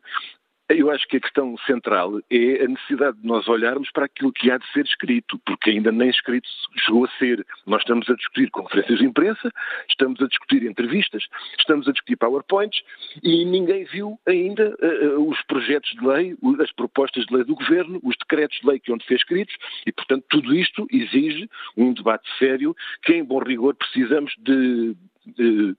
[0.73, 4.51] eu acho que a questão central é a necessidade de nós olharmos para aquilo que
[4.51, 6.47] há de ser escrito, porque ainda nem escrito
[6.85, 7.45] chegou a ser.
[7.65, 9.51] Nós estamos a discutir conferências de imprensa,
[9.89, 11.23] estamos a discutir entrevistas,
[11.59, 12.81] estamos a discutir PowerPoints
[13.23, 17.99] e ninguém viu ainda uh, os projetos de lei, as propostas de lei do Governo,
[18.03, 22.27] os decretos de lei que onde ser escritos e, portanto, tudo isto exige um debate
[22.37, 24.95] sério que, em bom rigor, precisamos de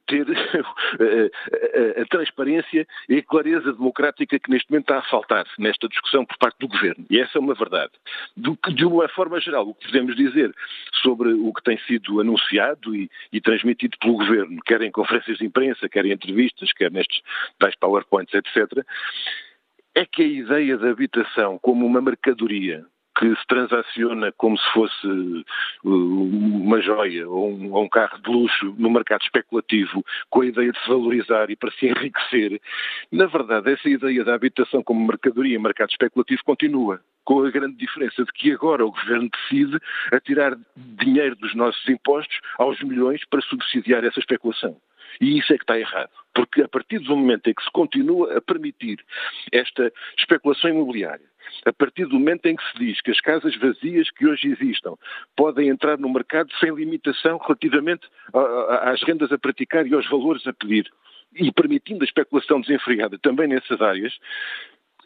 [0.07, 0.27] ter
[2.01, 6.37] a, transparência e a clareza democrática que neste momento está a faltar nesta discussão por
[6.39, 7.05] parte do Governo.
[7.11, 7.93] E essa é uma verdade.
[8.37, 10.55] De uma forma geral, o que podemos dizer
[11.03, 15.45] sobre o que tem sido anunciado e, e transmitido pelo Governo, quer em conferências de
[15.45, 17.21] imprensa, quer em entrevistas, quer nestes
[17.59, 18.85] tais PowerPoints, etc.,
[19.95, 22.87] é que a ideia da habitação como uma mercadoria
[23.19, 25.45] que se transaciona como se fosse uh,
[25.85, 30.73] uma joia ou um, ou um, carro de luxo no mercado especulativo, com a ideia
[30.73, 32.61] de se valorizar e para se enriquecer,
[33.11, 37.01] na verdade, essa ideia da habitação como mercadoria em mercado especulativo continua.
[37.25, 39.79] Com a grande diferença de que agora o governo decide
[40.11, 44.77] atirar dinheiro dos nossos impostos aos milhões para subsidiar essa especulação.
[45.21, 46.11] E isso é que está errado.
[46.35, 49.05] Porque a partir do momento em que se continua a permitir
[49.53, 51.27] esta especulação imobiliária,
[51.67, 54.95] a partir do momento em que se diz que as casas vazias que hoje existam
[55.37, 58.07] podem entrar no mercado sem limitação relativamente
[58.83, 60.91] às rendas a praticar e aos valores a pedir,
[61.35, 64.13] e permitindo a especulação desenfreada também nessas áreas,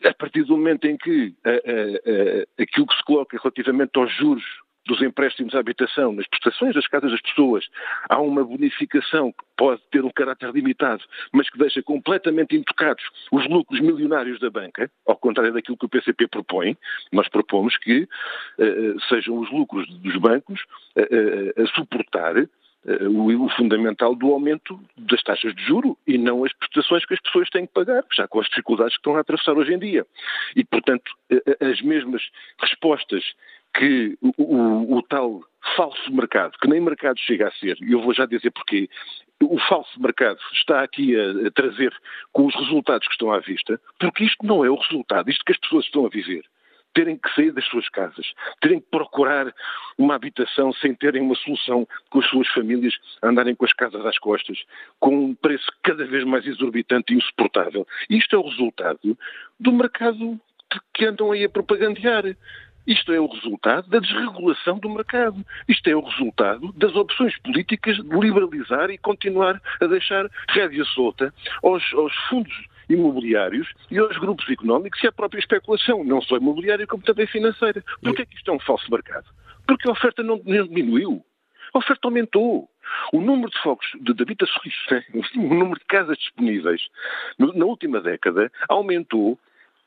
[0.05, 4.12] a partir do momento em que a, a, a, aquilo que se coloca relativamente aos
[4.15, 4.45] juros
[4.86, 7.66] dos empréstimos à habitação, nas prestações das casas das pessoas,
[8.08, 11.02] há uma bonificação que pode ter um caráter limitado,
[11.32, 15.88] mas que deixa completamente intocados os lucros milionários da banca, ao contrário daquilo que o
[15.88, 16.76] PCP propõe.
[17.12, 20.60] Nós propomos que uh, sejam os lucros dos bancos
[20.96, 22.34] uh, uh, a suportar
[22.86, 27.50] o, fundamental do aumento das taxas de juro e não as prestações que as pessoas
[27.50, 30.06] têm que pagar, já com as dificuldades que estão a atravessar hoje em dia.
[30.54, 31.10] E, portanto,
[31.60, 32.22] as mesmas
[32.60, 33.24] respostas
[33.77, 35.43] que o, o, o, tal
[35.77, 38.89] falso mercado, que nem mercado chega a ser, e eu vou já dizer porquê,
[39.43, 41.94] o falso mercado está aqui a, a, trazer
[42.32, 45.53] com os resultados que estão à vista, porque isto não é o resultado, isto que
[45.53, 46.44] as pessoas estão a viver.
[46.94, 48.32] terem que sair das suas casas,
[48.62, 49.53] terem que procurar
[49.98, 54.19] uma habitação sem terem uma solução com as suas famílias, andarem com as casas às
[54.19, 54.59] costas,
[54.98, 57.86] com um preço cada vez mais exorbitante e insuportável.
[58.09, 59.19] Isto é o resultado
[59.61, 60.40] do mercado
[60.94, 62.24] que andam aí a propagandear.
[62.86, 65.44] Isto é o resultado da desregulação do mercado.
[65.68, 71.32] Isto é o resultado das opções políticas de liberalizar e continuar a deixar rédea solta
[71.62, 72.54] aos, aos fundos
[72.88, 77.82] imobiliários e aos grupos económicos e à própria especulação, não só imobiliária como também financeira.
[78.02, 79.26] Porquê é que isto é um falso mercado?
[79.66, 81.24] Porque a oferta não diminuiu.
[81.74, 82.70] A oferta aumentou.
[83.12, 84.74] O número de focos de, de habitações,
[85.34, 86.80] o número de casas disponíveis
[87.36, 89.36] na última década aumentou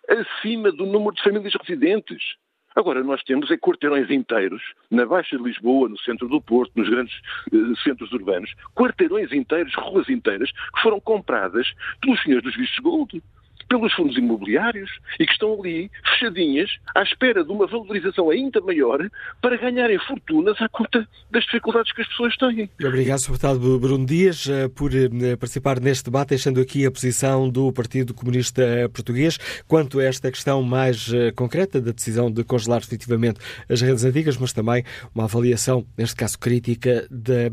[0.09, 2.21] acima do número de famílias residentes.
[2.76, 6.90] Agora, nós temos é quarteirões inteiros, na Baixa de Lisboa, no centro do Porto, nos
[6.90, 7.16] grandes
[7.52, 11.68] eh, centros urbanos, quarteirões inteiros, ruas inteiras, que foram compradas
[12.02, 13.22] pelos senhores dos vistos gold
[13.70, 14.90] pelos fundos imobiliários
[15.20, 19.00] e que estão ali fechadinhas à espera de uma valorização ainda maior
[19.41, 22.70] para ganharem fortunas à conta das dificuldades que as pessoas têm.
[22.84, 23.28] Obrigado, Sr.
[23.28, 28.14] Deputado Bruno Dias, eh, por eh, participar neste debate, deixando aqui a posição do Partido
[28.14, 29.38] Comunista Português
[29.68, 33.40] quanto a esta questão mais eh, concreta da decisão de congelar definitivamente
[33.70, 34.84] as redes antigas, mas também
[35.14, 37.50] uma avaliação, neste caso crítica, de,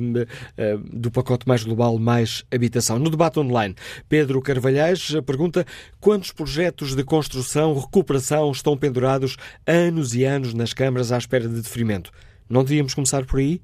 [0.92, 2.98] do pacote mais global, mais habitação.
[2.98, 3.74] No debate online,
[4.08, 5.66] Pedro Carvalhais pergunta
[6.06, 11.60] Quantos projetos de construção, recuperação estão pendurados anos e anos nas câmaras à espera de
[11.60, 12.12] deferimento?
[12.48, 13.60] Não devíamos começar por aí?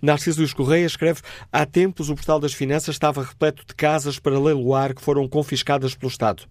[0.00, 1.20] Narciso Luís Correia escreve:
[1.52, 5.94] Há tempos o Portal das Finanças estava repleto de casas para leiloar que foram confiscadas
[5.94, 6.44] pelo Estado.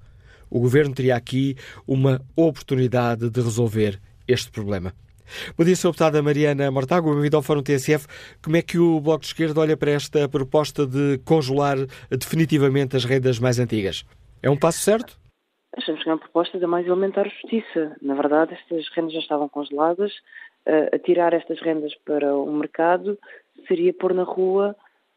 [0.48, 1.58] O governo teria aqui
[1.88, 4.94] uma oportunidade de resolver este problema.
[5.58, 5.88] Bom dia, Sr.
[5.88, 8.06] Deputada Mariana Mortágua, bem-vindo ao Fórum TSF.
[8.44, 11.80] Como é que o Bloco de Esquerda olha para esta proposta de congelar
[12.12, 14.06] definitivamente as rendas mais antigas?
[14.46, 15.18] É um passo certo?
[15.76, 17.98] Achamos que é uma proposta de mais aumentar a justiça.
[18.00, 20.14] Na verdade, estas rendas já estavam congeladas.
[20.68, 23.18] Uh, estas rendas para o mercado
[23.68, 24.76] seria pôr na rua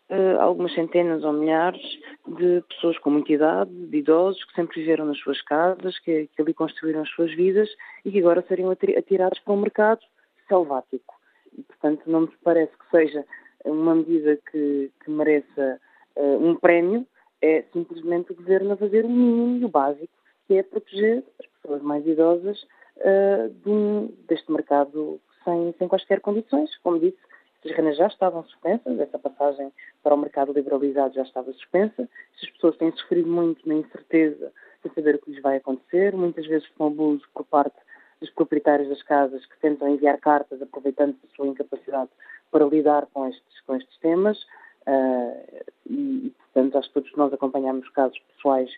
[0.09, 1.83] uh, algumas centenas ou milhares
[2.27, 6.41] de pessoas com muita idade, de idosos, que sempre viveram nas suas casas, que, que
[6.41, 7.69] ali construíram as suas vidas
[8.07, 10.01] e que agora seriam atirados para um mercado
[10.49, 11.15] selvático.
[11.53, 13.27] E, portanto, não me parece que seja
[13.63, 15.79] uma medida que, que mereça
[16.17, 17.07] uh, um prémio,
[17.41, 20.13] é simplesmente o governo a fazer o mínimo e o básico,
[20.47, 22.63] que é proteger as pessoas mais idosas
[22.97, 26.77] uh, de, deste mercado sem, sem quaisquer condições.
[26.79, 27.19] Como disse,
[27.65, 32.09] as rendas já estavam suspensas, essa passagem para o mercado liberalizado já estava suspensa.
[32.43, 34.53] As pessoas têm sofrido muito na incerteza
[34.83, 37.77] sem saber o que lhes vai acontecer, muitas vezes com abuso por parte
[38.21, 42.11] dos proprietários das casas que tentam enviar cartas aproveitando a sua incapacidade
[42.51, 44.39] para lidar com estes, com estes temas.
[44.87, 48.71] Uh, e, portanto, acho que todos nós acompanhamos casos pessoais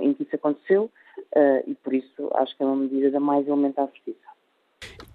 [0.00, 3.46] em que isso aconteceu uh, e, por isso, acho que é uma medida da mais
[3.46, 4.26] elementar justiça.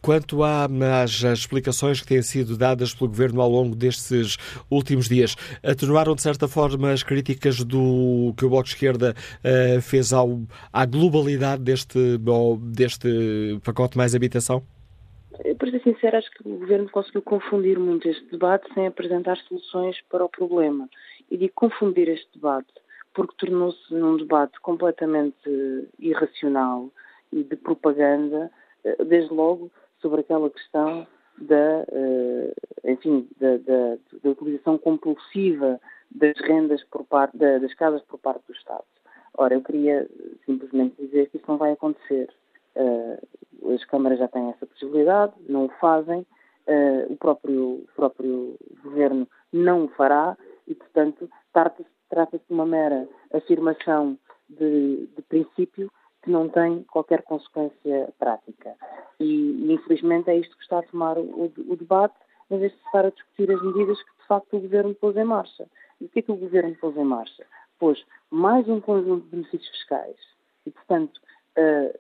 [0.02, 4.36] Quanto às explicações que têm sido dadas pelo Governo ao longo destes
[4.70, 9.82] últimos dias, atenuaram de certa forma as críticas do que o Bloco de Esquerda uh,
[9.82, 10.42] fez ao,
[10.74, 12.18] à globalidade deste,
[12.74, 14.64] deste pacote mais habitação?
[15.58, 20.00] Para ser sincero, acho que o Governo conseguiu confundir muito este debate sem apresentar soluções
[20.10, 20.90] para o problema.
[21.30, 22.74] E digo confundir este debate
[23.14, 26.90] porque tornou-se num debate completamente irracional
[27.32, 28.52] e de propaganda,
[28.84, 29.72] eh, desde logo
[30.02, 32.54] sobre aquela questão da, eh,
[32.86, 35.80] enfim, da, da, da utilização compulsiva
[36.10, 38.84] das rendas por parte, das casas por parte do Estado.
[39.38, 40.10] Ora, eu queria
[40.46, 42.30] simplesmente dizer que isso não vai acontecer.
[42.76, 46.22] Uh, as câmaras já têm essa possibilidade, não o fazem,
[46.68, 50.38] uh, o próprio, próprio governo não o fará
[50.68, 54.18] e, portanto, trata-se trata de uma mera afirmação
[54.50, 55.90] de, de, princípio
[56.22, 58.76] que não tem qualquer consequência prática.
[59.20, 62.14] E, infelizmente, é isto que está a tomar o, o debate,
[62.52, 65.24] em vez de estar a discutir as medidas que, de facto, o governo pôs em
[65.24, 65.66] marcha.
[66.00, 67.46] E o que é que o governo pôs em marcha?
[67.80, 70.18] Pôs mais um conjunto de benefícios fiscais
[70.66, 71.18] e, portanto,
[71.58, 71.98] uh,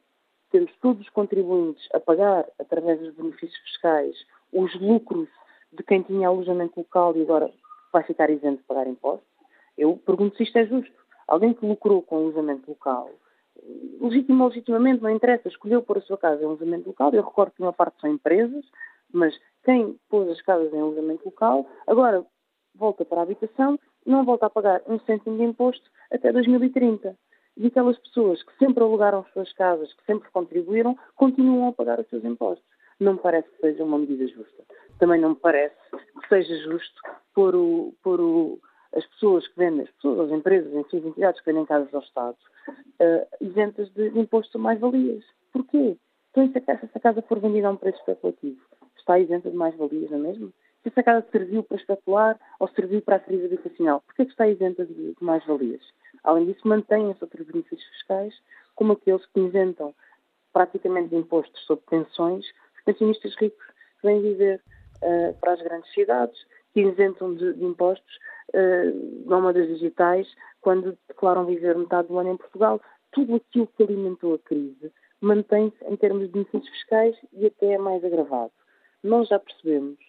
[0.52, 4.16] temos todos os contribuintes a pagar, através dos benefícios fiscais,
[4.52, 5.30] os lucros
[5.72, 7.52] de quem tinha alojamento local e agora
[7.92, 9.28] vai ficar isento de pagar impostos.
[9.78, 10.94] Eu pergunto se isto é justo.
[11.28, 13.10] Alguém que lucrou com alojamento local,
[14.02, 17.14] legítimo ou legitimamente, não interessa, escolheu pôr a sua casa em alojamento local.
[17.14, 18.66] Eu recordo que uma parte são empresas,
[19.14, 19.34] mas
[19.64, 22.26] quem pôs as casas em alojamento local, agora
[22.76, 27.16] volta para a habitação, não volta a pagar um cêntimo de imposto até 2030
[27.58, 32.00] e aquelas pessoas que sempre alugaram as suas casas, que sempre contribuíram, continuam a pagar
[32.00, 32.66] os seus impostos.
[33.00, 34.64] Não me parece que seja uma medida justa.
[35.00, 37.02] Também não me parece que seja justo
[37.34, 38.60] pôr, o, pôr o,
[38.96, 42.02] as pessoas que vendem, as pessoas, as empresas, em suas entidades que vendem casas ao
[42.02, 42.38] Estado,
[42.70, 45.24] uh, isentas de imposto mais-valias.
[45.52, 45.98] Porquê?
[46.30, 48.62] Então, se essa casa for vendida a um preço especulativo,
[48.98, 50.54] está isenta de mais-valias, não é mesmo?
[50.84, 54.48] Se essa casa serviu para especular ou serviu para a crise habitacional, por que está
[54.48, 55.82] isenta de mais-valias?
[56.24, 58.34] Além disso, mantêm-se outros benefícios fiscais,
[58.76, 59.94] como aqueles que isentam
[60.54, 62.46] praticamente de impostos sobre pensões
[62.82, 64.62] os pensionistas ricos que vêm viver
[65.02, 68.16] uh, para as grandes cidades, que isentam de, de impostos
[68.54, 70.28] uh, nómadas digitais
[70.62, 72.82] quando declaram viver metade do ano em Portugal.
[73.12, 77.78] Tudo aquilo que alimentou a crise mantém-se em termos de benefícios fiscais e até é
[77.78, 78.52] mais agravado.
[79.04, 80.00] Nós já percebemos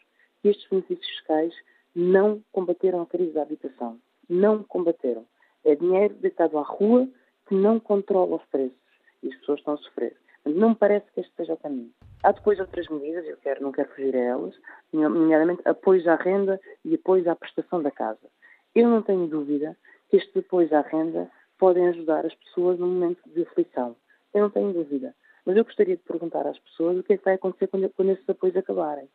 [0.40, 1.54] que estes benefícios fiscais
[1.94, 3.98] não combateram a crise da habitação.
[4.28, 5.26] Não combateram.
[5.64, 7.08] É dinheiro deitado à rua
[7.46, 8.76] que não controla os preços
[9.22, 10.16] e as pessoas estão a sofrer.
[10.44, 11.92] Não parece que este seja o caminho.
[12.22, 14.54] Há depois outras medidas, eu quero, não quero fugir a elas,
[14.92, 18.28] nomeadamente apoios à renda e apoios à prestação da casa.
[18.74, 19.76] Eu não tenho dúvida
[20.08, 23.96] que estes apoios à renda podem ajudar as pessoas num momento de aflição.
[24.34, 25.14] Eu não tenho dúvida.
[25.44, 28.10] Mas eu gostaria de perguntar às pessoas o que é que vai acontecer quando, quando
[28.10, 29.08] esses apoios acabarem.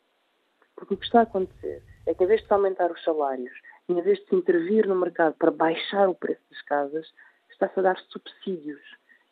[0.75, 3.51] Porque o que está a acontecer é que, em vez de aumentar os salários,
[3.89, 7.07] em vez de se intervir no mercado para baixar o preço das casas,
[7.49, 8.81] está-se a dar subsídios.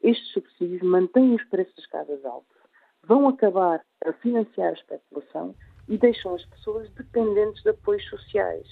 [0.01, 2.57] Estes subsídios mantêm os preços das casas altos,
[3.03, 5.55] vão acabar a financiar a especulação
[5.87, 8.67] e deixam as pessoas dependentes de apoios sociais.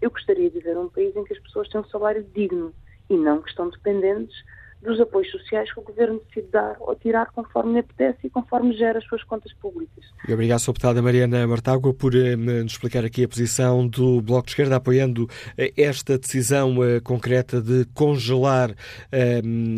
[0.00, 2.74] Eu gostaria de ver um país em que as pessoas têm um salário digno
[3.08, 4.36] e não que estão dependentes
[4.82, 8.76] dos apoios sociais que o Governo decide dar ou tirar conforme lhe apetece e conforme
[8.76, 10.04] gera as suas contas públicas.
[10.26, 10.72] E obrigado, Sr.
[10.72, 15.28] Deputada Mariana Martágua, por eh, nos explicar aqui a posição do Bloco de Esquerda, apoiando
[15.56, 18.74] eh, esta decisão eh, concreta de congelar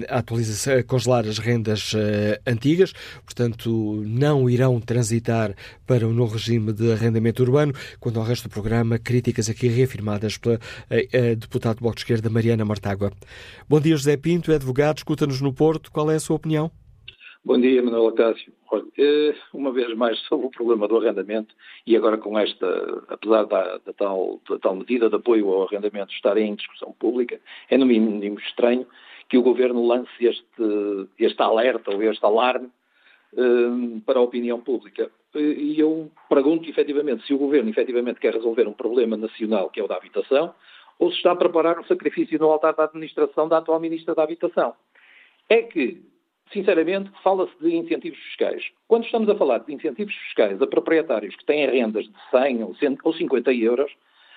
[0.08, 1.92] a atualização, congelar as rendas
[2.46, 2.92] antigas,
[3.24, 5.54] portanto, não irão transitar
[5.86, 7.72] para o novo regime de arrendamento urbano.
[7.98, 10.58] Quanto ao resto do programa, críticas aqui reafirmadas pela
[11.38, 13.12] deputada do Bloco de Esquerda, Mariana Martágua.
[13.68, 15.90] Bom dia, José Pinto, é advogado advogado, escuta-nos no Porto.
[15.90, 16.70] Qual é a sua opinião?
[17.44, 18.52] Bom dia, Manuel Acácio.
[18.70, 21.54] Olha, eh, uma vez mais sobre o problema do arrendamento
[21.86, 26.12] e agora com esta, apesar da, da, tal, da tal medida de apoio ao arrendamento
[26.12, 27.40] estar em discussão pública,
[27.70, 28.86] é no mínimo estranho
[29.28, 32.68] que o Governo lance este, este alerta ou este alarme
[33.36, 35.10] eh, para a opinião pública.
[35.34, 39.84] E eu pergunto efetivamente se o Governo efetivamente quer resolver um problema nacional que é
[39.84, 40.52] o da habitação
[41.00, 44.22] ou se está a preparar o sacrifício no altar da administração da atual Ministra da
[44.22, 44.74] Habitação.
[45.48, 46.02] É que,
[46.52, 48.70] sinceramente, fala-se de incentivos fiscais.
[48.86, 53.14] Quando estamos a falar de incentivos fiscais a proprietários que têm rendas de 100 ou
[53.14, 53.90] 50 euros,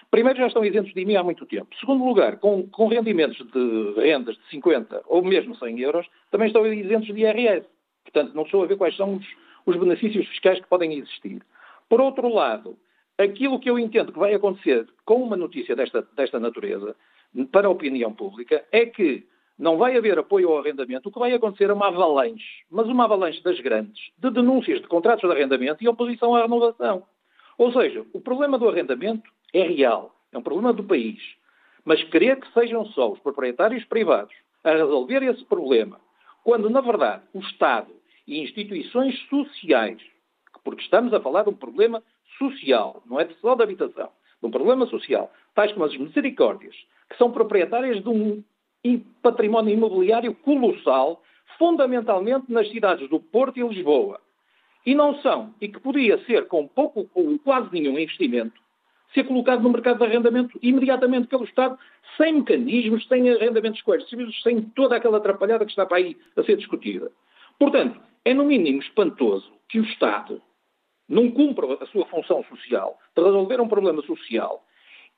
[0.09, 1.67] primeiro já estão isentos de IMI há muito tempo.
[1.77, 6.65] Segundo lugar, com, com rendimentos de rendas de 50 ou mesmo 100 euros, também estão
[6.65, 7.67] isentos de IRS.
[8.03, 9.25] Portanto, não estou a ver quais são os,
[9.65, 11.41] os benefícios fiscais que podem existir.
[11.89, 12.77] Por outro lado,
[13.17, 16.95] Aquilo que eu entendo que vai acontecer com uma notícia desta, desta natureza,
[17.51, 19.25] para a opinião pública, é que
[19.57, 23.03] não vai haver apoio ao arrendamento, o que vai acontecer é uma avalanche, mas uma
[23.03, 27.03] avalanche das grandes, de denúncias de contratos de arrendamento e oposição à renovação.
[27.57, 31.21] Ou seja, o problema do arrendamento é real, é um problema do país.
[31.85, 34.33] Mas querer que sejam só os proprietários privados
[34.63, 35.99] a resolver esse problema,
[36.43, 37.91] quando, na verdade, o Estado
[38.27, 40.01] e instituições sociais,
[40.63, 42.01] porque estamos a falar de um problema
[42.37, 44.09] social, não é só de habitação,
[44.41, 46.75] de um problema social, tais como as misericórdias,
[47.09, 48.43] que são proprietárias de um
[49.21, 51.21] património imobiliário colossal,
[51.57, 54.19] fundamentalmente nas cidades do Porto e Lisboa.
[54.85, 58.61] E não são, e que podia ser com pouco ou quase nenhum investimento,
[59.13, 61.77] ser colocado no mercado de arrendamento imediatamente pelo Estado,
[62.17, 66.57] sem mecanismos, sem arrendamentos coercíveis, sem toda aquela atrapalhada que está para aí a ser
[66.57, 67.11] discutida.
[67.57, 70.41] Portanto, é no mínimo espantoso que o Estado,
[71.07, 74.63] não cumpre a sua função social de resolver um problema social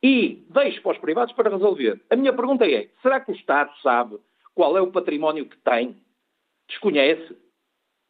[0.02, 2.02] e deixe para os privados para resolver.
[2.10, 4.18] A minha pergunta é: será que o Estado sabe
[4.54, 5.96] qual é o património que tem?
[6.68, 7.36] Desconhece?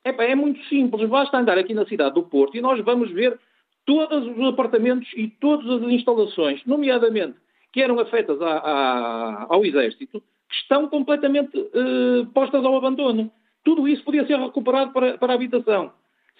[0.04, 3.40] É, é muito simples, basta andar aqui na cidade do Porto e nós vamos ver
[3.86, 7.38] todos os apartamentos e todas as instalações, nomeadamente
[7.76, 13.30] que eram afetas a, a, ao Exército, que estão completamente uh, postas ao abandono.
[13.66, 15.92] Tudo isso podia ser recuperado para, para a habitação.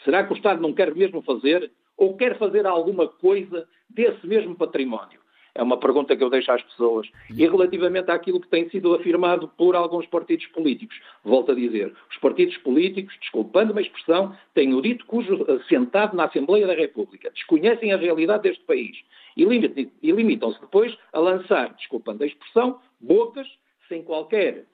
[0.06, 4.56] Será que o Estado não quer mesmo fazer ou quer fazer alguma coisa desse mesmo
[4.56, 5.20] património?
[5.56, 7.10] É uma pergunta que eu deixo às pessoas.
[7.30, 12.18] E relativamente àquilo que tem sido afirmado por alguns partidos políticos, volto a dizer, os
[12.18, 17.94] partidos políticos, desculpando-me a expressão, têm o dito cujo sentado na Assembleia da República, desconhecem
[17.94, 18.98] a realidade deste país
[19.36, 19.46] e
[20.12, 23.48] limitam-se depois a lançar, desculpando a expressão, bocas
[23.88, 24.66] sem qualquer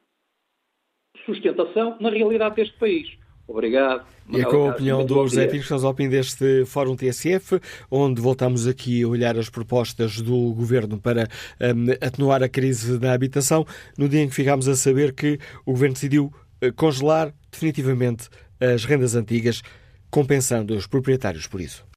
[1.25, 3.21] sustentação na realidade deste país.
[3.47, 4.05] Obrigado.
[4.30, 7.59] E é com a opinião do José Pires, estamos ao fim deste Fórum TSF,
[7.89, 11.27] onde voltamos aqui a olhar as propostas do Governo para
[11.59, 13.65] um, atenuar a crise da habitação,
[13.97, 18.85] no dia em que ficámos a saber que o Governo decidiu uh, congelar definitivamente as
[18.85, 19.61] rendas antigas.
[20.09, 21.90] compensando os proprietários por isso.